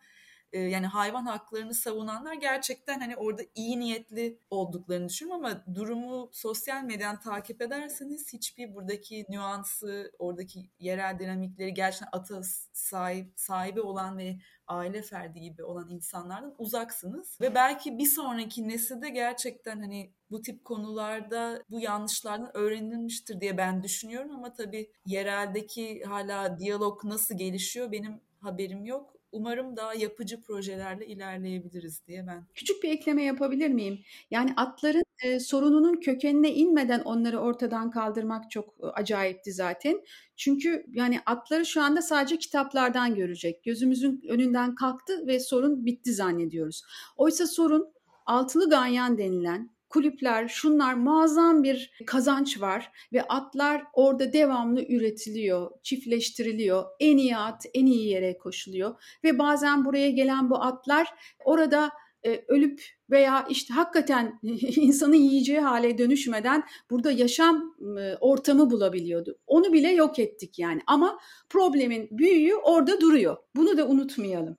e, 0.53 0.59
yani 0.59 0.87
hayvan 0.87 1.25
haklarını 1.25 1.73
savunanlar 1.73 2.33
gerçekten 2.33 2.99
hani 2.99 3.15
orada 3.15 3.41
iyi 3.55 3.79
niyetli 3.79 4.39
olduklarını 4.49 5.09
düşünüyorum 5.09 5.45
ama 5.45 5.63
durumu 5.75 6.29
sosyal 6.33 6.83
medyadan 6.83 7.19
takip 7.19 7.61
ederseniz 7.61 8.33
hiçbir 8.33 8.75
buradaki 8.75 9.25
nüansı, 9.29 10.11
oradaki 10.19 10.69
yerel 10.79 11.19
dinamikleri 11.19 11.73
gerçekten 11.73 12.09
ata 12.11 12.41
sahip, 12.73 13.33
sahibi 13.35 13.81
olan 13.81 14.17
ve 14.17 14.37
aile 14.73 15.01
ferdi 15.01 15.41
gibi 15.41 15.63
olan 15.63 15.89
insanlardan 15.89 16.55
uzaksınız. 16.57 17.37
Ve 17.41 17.55
belki 17.55 17.97
bir 17.97 18.05
sonraki 18.05 18.67
nesilde 18.67 19.09
gerçekten 19.09 19.79
hani 19.79 20.11
bu 20.31 20.41
tip 20.41 20.65
konularda 20.65 21.63
bu 21.69 21.79
yanlışlardan 21.79 22.57
öğrenilmiştir 22.57 23.41
diye 23.41 23.57
ben 23.57 23.83
düşünüyorum 23.83 24.31
ama 24.31 24.53
tabii 24.53 24.91
yereldeki 25.05 26.03
hala 26.03 26.59
diyalog 26.59 27.03
nasıl 27.03 27.37
gelişiyor 27.37 27.91
benim 27.91 28.21
haberim 28.41 28.85
yok 28.85 29.12
umarım 29.33 29.77
daha 29.77 29.93
yapıcı 29.93 30.41
projelerle 30.41 31.07
ilerleyebiliriz 31.07 32.07
diye 32.07 32.27
ben. 32.27 32.45
Küçük 32.53 32.83
bir 32.83 32.89
ekleme 32.89 33.23
yapabilir 33.23 33.69
miyim? 33.69 33.99
Yani 34.31 34.53
atların 34.57 35.03
e, 35.23 35.39
sorununun 35.39 35.99
kökenine 35.99 36.53
inmeden 36.53 36.99
onları 36.99 37.39
ortadan 37.39 37.91
kaldırmak 37.91 38.51
çok 38.51 38.75
e, 38.83 38.85
acayipti 38.85 39.53
zaten. 39.53 40.01
Çünkü 40.35 40.85
yani 40.93 41.19
atları 41.25 41.65
şu 41.65 41.81
anda 41.81 42.01
sadece 42.01 42.37
kitaplardan 42.37 43.15
görecek. 43.15 43.63
Gözümüzün 43.63 44.21
önünden 44.29 44.75
kalktı 44.75 45.27
ve 45.27 45.39
sorun 45.39 45.85
bitti 45.85 46.13
zannediyoruz. 46.13 46.83
Oysa 47.17 47.47
sorun 47.47 47.93
altılı 48.25 48.69
ganyan 48.69 49.17
denilen 49.17 49.69
kulüpler, 49.93 50.47
şunlar 50.47 50.93
muazzam 50.93 51.63
bir 51.63 51.91
kazanç 52.05 52.61
var 52.61 52.91
ve 53.13 53.23
atlar 53.23 53.83
orada 53.93 54.33
devamlı 54.33 54.85
üretiliyor, 54.89 55.71
çiftleştiriliyor. 55.83 56.85
En 56.99 57.17
iyi 57.17 57.37
at 57.37 57.65
en 57.73 57.85
iyi 57.85 58.07
yere 58.07 58.37
koşuluyor 58.37 58.95
ve 59.23 59.39
bazen 59.39 59.85
buraya 59.85 60.09
gelen 60.09 60.49
bu 60.49 60.63
atlar 60.63 61.13
orada 61.45 61.91
e, 62.25 62.43
ölüp 62.47 62.81
veya 63.09 63.45
işte 63.49 63.73
hakikaten 63.73 64.39
insanın 64.75 65.13
yiyeceği 65.13 65.59
hale 65.59 65.97
dönüşmeden 65.97 66.63
burada 66.89 67.11
yaşam 67.11 67.75
e, 67.99 68.15
ortamı 68.19 68.71
bulabiliyordu. 68.71 69.37
Onu 69.47 69.73
bile 69.73 69.89
yok 69.91 70.19
ettik 70.19 70.59
yani 70.59 70.81
ama 70.87 71.19
problemin 71.49 72.07
büyüğü 72.11 72.55
orada 72.55 73.01
duruyor. 73.01 73.37
Bunu 73.55 73.77
da 73.77 73.87
unutmayalım. 73.87 74.57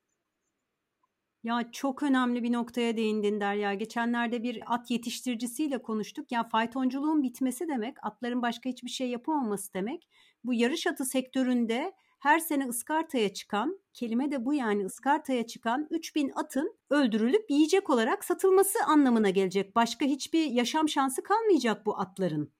Ya 1.44 1.70
çok 1.72 2.02
önemli 2.02 2.42
bir 2.42 2.52
noktaya 2.52 2.96
değindin 2.96 3.40
Derya. 3.40 3.74
Geçenlerde 3.74 4.42
bir 4.42 4.74
at 4.74 4.90
yetiştiricisiyle 4.90 5.82
konuştuk. 5.82 6.32
Ya 6.32 6.48
faytonculuğun 6.48 7.22
bitmesi 7.22 7.68
demek, 7.68 7.96
atların 8.02 8.42
başka 8.42 8.70
hiçbir 8.70 8.90
şey 8.90 9.08
yapamaması 9.08 9.74
demek. 9.74 10.08
Bu 10.44 10.54
yarış 10.54 10.86
atı 10.86 11.04
sektöründe 11.04 11.92
her 12.18 12.38
sene 12.38 12.68
ıskartaya 12.68 13.32
çıkan, 13.32 13.80
kelime 13.92 14.30
de 14.30 14.44
bu 14.44 14.54
yani 14.54 14.84
ıskartaya 14.84 15.46
çıkan 15.46 15.86
3000 15.90 16.32
atın 16.34 16.76
öldürülüp 16.90 17.50
yiyecek 17.50 17.90
olarak 17.90 18.24
satılması 18.24 18.78
anlamına 18.86 19.30
gelecek. 19.30 19.76
Başka 19.76 20.06
hiçbir 20.06 20.44
yaşam 20.44 20.88
şansı 20.88 21.22
kalmayacak 21.22 21.86
bu 21.86 21.98
atların 21.98 22.52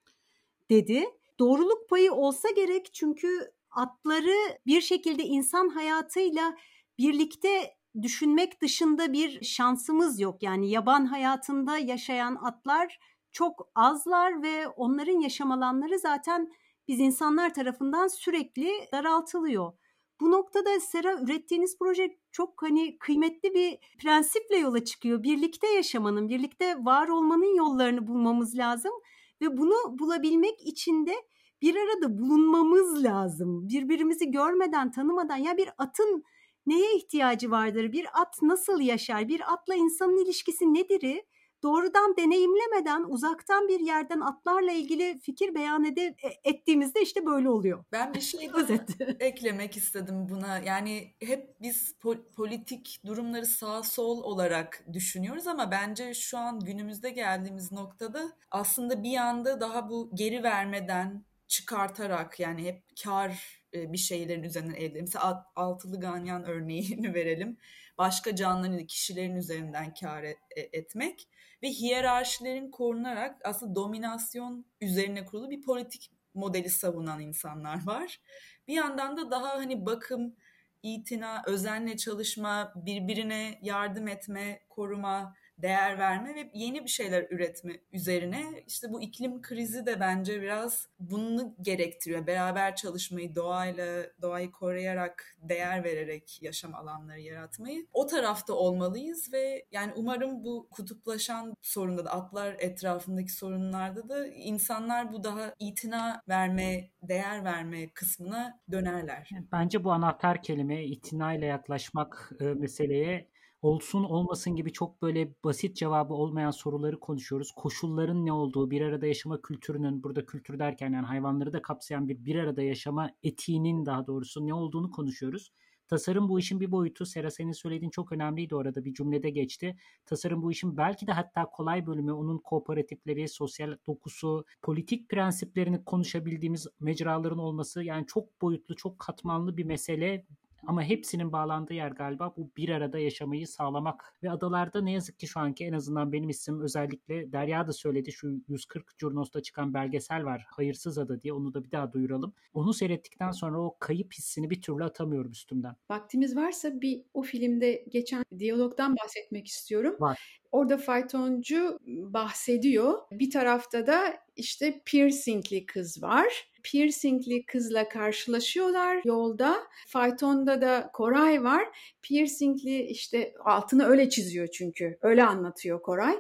dedi. 0.71 1.05
Doğruluk 1.39 1.89
payı 1.89 2.13
olsa 2.13 2.49
gerek 2.51 2.95
çünkü 2.95 3.53
atları 3.71 4.59
bir 4.67 4.81
şekilde 4.81 5.23
insan 5.23 5.69
hayatıyla 5.69 6.57
birlikte 6.99 7.75
düşünmek 8.03 8.61
dışında 8.61 9.13
bir 9.13 9.45
şansımız 9.45 10.21
yok. 10.21 10.43
Yani 10.43 10.71
yaban 10.71 11.07
hayatında 11.07 11.79
yaşayan 11.79 12.35
atlar 12.35 12.99
çok 13.33 13.69
azlar 13.75 14.43
ve 14.43 14.69
onların 14.69 15.21
yaşam 15.21 15.53
alanları 15.53 15.99
zaten 15.99 16.53
biz 16.89 17.01
insanlar 17.01 17.55
tarafından 17.55 18.07
sürekli 18.07 18.71
daraltılıyor. 18.93 19.73
Bu 20.21 20.31
noktada 20.31 20.81
Sera 20.81 21.21
ürettiğiniz 21.21 21.79
proje 21.79 22.19
çok 22.33 22.63
hani 22.63 22.99
kıymetli 22.99 23.55
bir 23.55 23.79
prensiple 23.99 24.57
yola 24.57 24.85
çıkıyor. 24.85 25.23
Birlikte 25.23 25.67
yaşamanın, 25.67 26.29
birlikte 26.29 26.85
var 26.85 27.09
olmanın 27.09 27.57
yollarını 27.57 28.07
bulmamız 28.07 28.59
lazım 28.59 28.93
ve 29.41 29.57
bunu 29.57 29.99
bulabilmek 29.99 30.67
için 30.67 31.07
de 31.07 31.15
bir 31.63 31.77
arada 31.77 32.19
bulunmamız 32.19 33.05
lazım. 33.05 33.69
Birbirimizi 33.69 34.31
görmeden, 34.31 34.91
tanımadan 34.91 35.37
ya 35.37 35.57
bir 35.57 35.69
atın 35.79 36.25
neye 36.67 36.97
ihtiyacı 36.97 37.51
vardır? 37.51 37.93
Bir 37.93 38.07
at 38.23 38.43
nasıl 38.43 38.81
yaşar? 38.81 39.29
Bir 39.29 39.53
atla 39.53 39.75
insanın 39.75 40.25
ilişkisi 40.25 40.75
nedir? 40.75 41.23
doğrudan 41.65 42.17
deneyimlemeden 42.17 43.05
uzaktan 43.09 43.69
bir 43.69 43.81
yerden 43.81 44.21
atlarla 44.21 44.73
ilgili 44.73 45.19
fikir 45.19 45.55
beyan 45.55 45.85
ede, 45.85 46.03
e, 46.23 46.51
ettiğimizde 46.51 47.03
işte 47.03 47.27
böyle 47.27 47.49
oluyor. 47.49 47.85
Ben 47.93 48.15
bir 48.15 48.21
şey 48.21 48.51
eklemek 49.21 49.77
istedim 49.77 50.29
buna. 50.29 50.59
Yani 50.59 51.15
hep 51.21 51.61
biz 51.61 51.95
po- 52.03 52.33
politik 52.33 53.01
durumları 53.07 53.47
sağ 53.47 53.83
sol 53.83 54.23
olarak 54.23 54.85
düşünüyoruz 54.93 55.47
ama 55.47 55.71
bence 55.71 56.15
şu 56.15 56.39
an 56.39 56.61
günümüzde 56.61 57.11
geldiğimiz 57.11 57.73
noktada 57.73 58.33
aslında 58.51 59.03
bir 59.03 59.17
anda 59.17 59.61
daha 59.61 59.89
bu 59.89 60.11
geri 60.15 60.43
vermeden 60.43 61.25
çıkartarak 61.49 62.41
yani 62.41 62.65
hep 62.65 62.83
kar 63.05 63.64
bir 63.75 63.99
şeylerin 63.99 64.43
üzerinden 64.43 64.75
elde. 64.75 65.01
Mesela 65.01 65.47
altılı 65.57 66.01
ganyan 66.01 66.45
örneğini 66.49 67.15
verelim. 67.15 67.57
Başka 67.99 68.37
canlıların, 68.37 68.87
kişilerin 68.87 69.37
üzerinden 69.37 69.95
kar 69.95 70.23
e, 70.23 70.37
etmek 70.57 71.29
ve 71.63 71.69
hiyerarşilerin 71.69 72.71
korunarak 72.71 73.41
aslında 73.45 73.75
dominasyon 73.75 74.67
üzerine 74.81 75.25
kurulu 75.25 75.51
bir 75.51 75.63
politik 75.63 76.11
modeli 76.35 76.71
savunan 76.71 77.21
insanlar 77.21 77.87
var. 77.87 78.21
Bir 78.69 78.75
yandan 78.75 79.17
da 79.17 79.31
daha 79.31 79.49
hani 79.49 79.87
bakım, 79.87 80.37
itina, 80.83 81.43
özenle 81.47 81.97
çalışma, 81.97 82.73
birbirine 82.77 83.59
yardım 83.63 84.09
etme, 84.09 84.61
koruma, 84.69 85.37
değer 85.59 85.99
verme 85.99 86.35
ve 86.35 86.51
yeni 86.55 86.85
bir 86.85 86.89
şeyler 86.89 87.27
üretme 87.31 87.73
üzerine 87.93 88.45
işte 88.67 88.93
bu 88.93 89.03
iklim 89.03 89.43
krizi 89.43 89.87
de 89.87 90.01
bence 90.01 90.43
biraz 90.43 90.89
bunu 90.99 91.57
gerektiriyor. 91.61 92.27
Beraber 92.27 92.77
çalışmayı, 92.77 93.35
doğayla, 93.35 94.07
doğayı 94.23 94.51
koruyarak, 94.51 95.37
değer 95.39 95.85
vererek 95.85 96.43
yaşam 96.43 96.75
alanları 96.75 97.21
yaratmayı. 97.21 97.87
O 97.93 98.07
tarafta 98.07 98.55
olmalıyız 98.55 99.33
ve 99.33 99.67
yani 99.71 99.93
umarım 99.97 100.45
bu 100.45 100.69
kutuplaşan 100.71 101.55
sorunda 101.63 102.05
da 102.05 102.11
atlar 102.11 102.57
etrafındaki 102.59 103.33
sorunlarda 103.33 104.09
da 104.09 104.27
insanlar 104.27 105.13
bu 105.13 105.25
daha 105.25 105.55
itina 105.59 106.23
verme, 106.29 106.91
değer 107.03 107.45
verme 107.45 107.91
kısmına 107.91 108.61
dönerler. 108.71 109.31
Bence 109.53 109.85
bu 109.85 109.93
anahtar 109.93 110.43
kelime 110.43 110.85
itinayla 110.85 111.47
yaklaşmak 111.47 112.33
e, 112.41 112.45
meseleye 112.45 113.34
olsun 113.65 114.05
olmasın 114.05 114.57
gibi 114.57 114.73
çok 114.73 115.03
böyle 115.03 115.35
basit 115.45 115.77
cevabı 115.77 116.15
olmayan 116.15 116.51
soruları 116.51 117.01
konuşuyoruz. 117.01 117.53
Koşulların 117.53 118.27
ne 118.27 118.33
olduğu, 118.33 118.71
bir 118.71 118.81
arada 118.81 119.07
yaşama 119.07 119.43
kültürünün, 119.43 120.03
burada 120.03 120.27
kültür 120.27 120.59
derken 120.59 120.93
yani 120.93 121.07
hayvanları 121.07 121.53
da 121.53 121.63
kapsayan 121.63 122.09
bir 122.09 122.25
bir 122.25 122.37
arada 122.37 122.63
yaşama 122.63 123.11
etiğinin 123.23 123.87
daha 123.87 124.07
doğrusu 124.07 124.47
ne 124.47 124.55
olduğunu 124.55 124.91
konuşuyoruz. 124.91 125.53
Tasarım 125.89 126.29
bu 126.29 126.39
işin 126.39 126.61
bir 126.61 126.73
boyutu. 126.73 127.07
Sera 127.07 127.31
senin 127.31 127.53
söylediğin 127.53 127.91
çok 127.91 128.13
önemliydi 128.13 128.55
orada 128.55 128.85
bir 128.85 128.95
cümlede 128.95 129.31
geçti. 129.31 129.77
Tasarım 130.07 130.43
bu 130.43 130.53
işin 130.53 130.77
belki 130.77 131.07
de 131.07 131.13
hatta 131.13 131.45
kolay 131.45 131.87
bölümü 131.87 132.13
onun 132.13 132.39
kooperatifleri, 132.39 133.29
sosyal 133.29 133.77
dokusu, 133.87 134.45
politik 134.63 135.09
prensiplerini 135.09 135.85
konuşabildiğimiz 135.85 136.67
mecraların 136.81 137.39
olması 137.39 137.83
yani 137.83 138.07
çok 138.07 138.43
boyutlu, 138.43 138.77
çok 138.77 138.99
katmanlı 138.99 139.57
bir 139.57 139.65
mesele. 139.65 140.25
Ama 140.67 140.83
hepsinin 140.83 141.33
bağlandığı 141.33 141.75
yer 141.75 141.91
galiba 141.91 142.35
bu 142.37 142.51
bir 142.57 142.69
arada 142.69 142.99
yaşamayı 142.99 143.49
sağlamak. 143.49 144.15
Ve 144.23 144.31
adalarda 144.31 144.83
ne 144.83 144.93
yazık 144.93 145.19
ki 145.19 145.27
şu 145.27 145.41
anki 145.41 145.65
en 145.65 145.73
azından 145.73 146.13
benim 146.13 146.29
isim 146.29 146.61
özellikle 146.61 147.33
Derya 147.33 147.67
da 147.67 147.73
söyledi 147.73 148.13
şu 148.13 148.43
140 148.49 148.99
Curnos'ta 148.99 149.43
çıkan 149.43 149.75
belgesel 149.75 150.25
var. 150.25 150.47
Hayırsız 150.49 150.99
Ada 150.99 151.21
diye 151.21 151.33
onu 151.33 151.55
da 151.55 151.65
bir 151.65 151.71
daha 151.71 151.93
duyuralım. 151.93 152.35
Onu 152.55 152.75
seyrettikten 152.75 153.31
sonra 153.31 153.61
o 153.61 153.77
kayıp 153.81 154.13
hissini 154.13 154.51
bir 154.51 154.63
türlü 154.63 154.85
atamıyorum 154.85 155.31
üstümden. 155.31 155.77
Vaktimiz 155.91 156.37
varsa 156.37 156.81
bir 156.81 157.05
o 157.15 157.23
filmde 157.23 157.85
geçen 157.89 158.25
diyalogdan 158.39 158.97
bahsetmek 158.97 159.47
istiyorum. 159.47 159.97
Var. 160.01 160.41
Orada 160.55 160.77
faytoncu 160.77 161.79
bahsediyor. 161.87 162.99
Bir 163.13 163.31
tarafta 163.31 163.87
da 163.87 164.17
işte 164.37 164.83
piercingli 164.87 165.67
kız 165.67 166.03
var 166.03 166.55
piercingli 166.65 167.47
kızla 167.47 167.89
karşılaşıyorlar 167.89 169.01
yolda. 169.05 169.57
Faytonda 169.87 170.61
da 170.61 170.91
Koray 170.93 171.45
var. 171.45 171.69
Piercingli 172.03 172.83
işte 172.83 173.35
altını 173.45 173.85
öyle 173.87 174.11
çiziyor 174.11 174.47
çünkü. 174.47 174.99
Öyle 175.03 175.25
anlatıyor 175.25 175.83
Koray. 175.83 176.19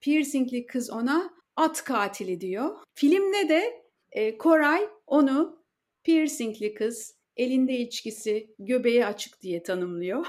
Piercingli 0.00 0.66
kız 0.66 0.90
ona 0.90 1.30
at 1.56 1.84
katili 1.84 2.40
diyor. 2.40 2.76
Filmde 2.94 3.48
de 3.48 3.84
e, 4.12 4.38
Koray 4.38 4.88
onu 5.06 5.64
piercingli 6.04 6.74
kız, 6.74 7.14
elinde 7.36 7.72
içkisi, 7.72 8.54
göbeği 8.58 9.06
açık 9.06 9.42
diye 9.42 9.62
tanımlıyor. 9.62 10.26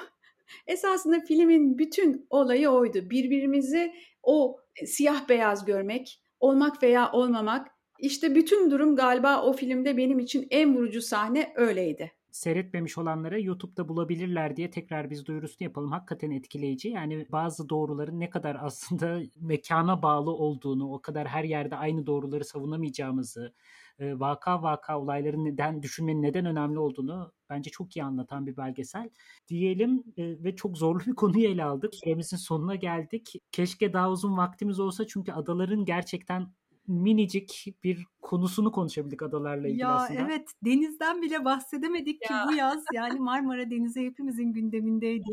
Esasında 0.67 1.19
filmin 1.27 1.77
bütün 1.77 2.27
olayı 2.29 2.69
oydu. 2.69 3.10
Birbirimizi 3.10 3.93
o 4.23 4.58
siyah 4.86 5.29
beyaz 5.29 5.65
görmek, 5.65 6.21
olmak 6.39 6.84
veya 6.84 7.12
olmamak 7.12 7.67
işte 7.99 8.36
bütün 8.36 8.71
durum 8.71 8.95
galiba 8.95 9.41
o 9.43 9.53
filmde 9.53 9.97
benim 9.97 10.19
için 10.19 10.47
en 10.51 10.75
vurucu 10.75 11.01
sahne 11.01 11.53
öyleydi. 11.55 12.12
Seyretmemiş 12.35 12.97
olanlara 12.97 13.37
YouTube'da 13.37 13.87
bulabilirler 13.87 14.55
diye 14.55 14.69
tekrar 14.69 15.09
biz 15.09 15.25
duyurusunu 15.25 15.63
yapalım. 15.63 15.91
Hakikaten 15.91 16.31
etkileyici. 16.31 16.89
Yani 16.89 17.27
bazı 17.31 17.69
doğruların 17.69 18.19
ne 18.19 18.29
kadar 18.29 18.57
aslında 18.61 19.19
mekana 19.41 20.01
bağlı 20.01 20.31
olduğunu, 20.31 20.93
o 20.93 21.01
kadar 21.01 21.27
her 21.27 21.43
yerde 21.43 21.75
aynı 21.75 22.05
doğruları 22.05 22.45
savunamayacağımızı, 22.45 23.53
e, 23.99 24.19
vaka 24.19 24.63
vaka 24.63 24.99
olayların 24.99 25.45
neden 25.45 25.83
düşünmenin 25.83 26.21
neden 26.23 26.45
önemli 26.45 26.79
olduğunu 26.79 27.31
bence 27.49 27.69
çok 27.69 27.97
iyi 27.97 28.03
anlatan 28.03 28.47
bir 28.47 28.57
belgesel. 28.57 29.09
Diyelim 29.47 30.03
e, 30.17 30.43
ve 30.43 30.55
çok 30.55 30.77
zorlu 30.77 30.99
bir 31.05 31.15
konuyu 31.15 31.47
ele 31.47 31.63
aldık. 31.63 31.95
Süremizin 31.95 32.37
sonuna 32.37 32.75
geldik. 32.75 33.33
Keşke 33.51 33.93
daha 33.93 34.11
uzun 34.11 34.37
vaktimiz 34.37 34.79
olsa 34.79 35.07
çünkü 35.07 35.31
adaların 35.31 35.85
gerçekten 35.85 36.47
minicik 36.87 37.75
bir 37.83 38.07
konusunu 38.21 38.71
konuşabildik 38.71 39.21
adalarla 39.21 39.67
ilgili 39.67 39.81
ya, 39.81 39.95
aslında. 39.95 40.19
Ya 40.19 40.25
evet 40.25 40.49
denizden 40.65 41.21
bile 41.21 41.45
bahsedemedik 41.45 42.21
ya. 42.21 42.27
ki 42.27 42.33
bu 42.47 42.53
yaz 42.53 42.83
yani 42.93 43.19
Marmara 43.19 43.71
Denizi 43.71 44.01
hepimizin 44.01 44.53
gündemindeydi. 44.53 45.31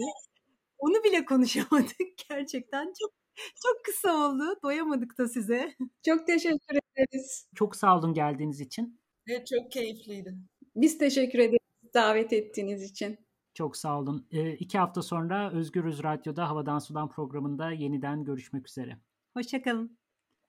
Onu 0.79 1.05
bile 1.05 1.25
konuşamadık 1.25 1.97
gerçekten 2.31 2.85
çok 3.01 3.13
çok 3.37 3.85
kısa 3.85 4.17
oldu. 4.17 4.45
Doyamadık 4.63 5.19
da 5.19 5.29
size. 5.29 5.75
Çok 6.07 6.27
teşekkür 6.27 6.79
ederiz. 6.97 7.49
Çok 7.55 7.77
sağ 7.77 7.99
olun 7.99 8.15
geldiğiniz 8.15 8.61
için. 8.61 9.01
Evet 9.27 9.47
çok 9.47 9.73
keyifliydi. 9.73 10.35
Biz 10.77 10.99
teşekkür 10.99 11.39
ederiz 11.39 11.59
davet 11.95 12.33
ettiğiniz 12.33 12.83
için. 12.83 13.19
Çok 13.55 13.77
sağ 13.77 13.99
olun. 13.99 14.27
E, 14.31 14.53
iki 14.53 14.79
hafta 14.79 15.03
sonra 15.03 15.53
Özgürüz 15.53 16.03
Radyo'da 16.03 16.49
Havadan 16.49 16.79
Sudan 16.79 17.09
programında 17.09 17.71
yeniden 17.71 18.25
görüşmek 18.25 18.69
üzere. 18.69 18.99
Hoşçakalın. 19.37 20.02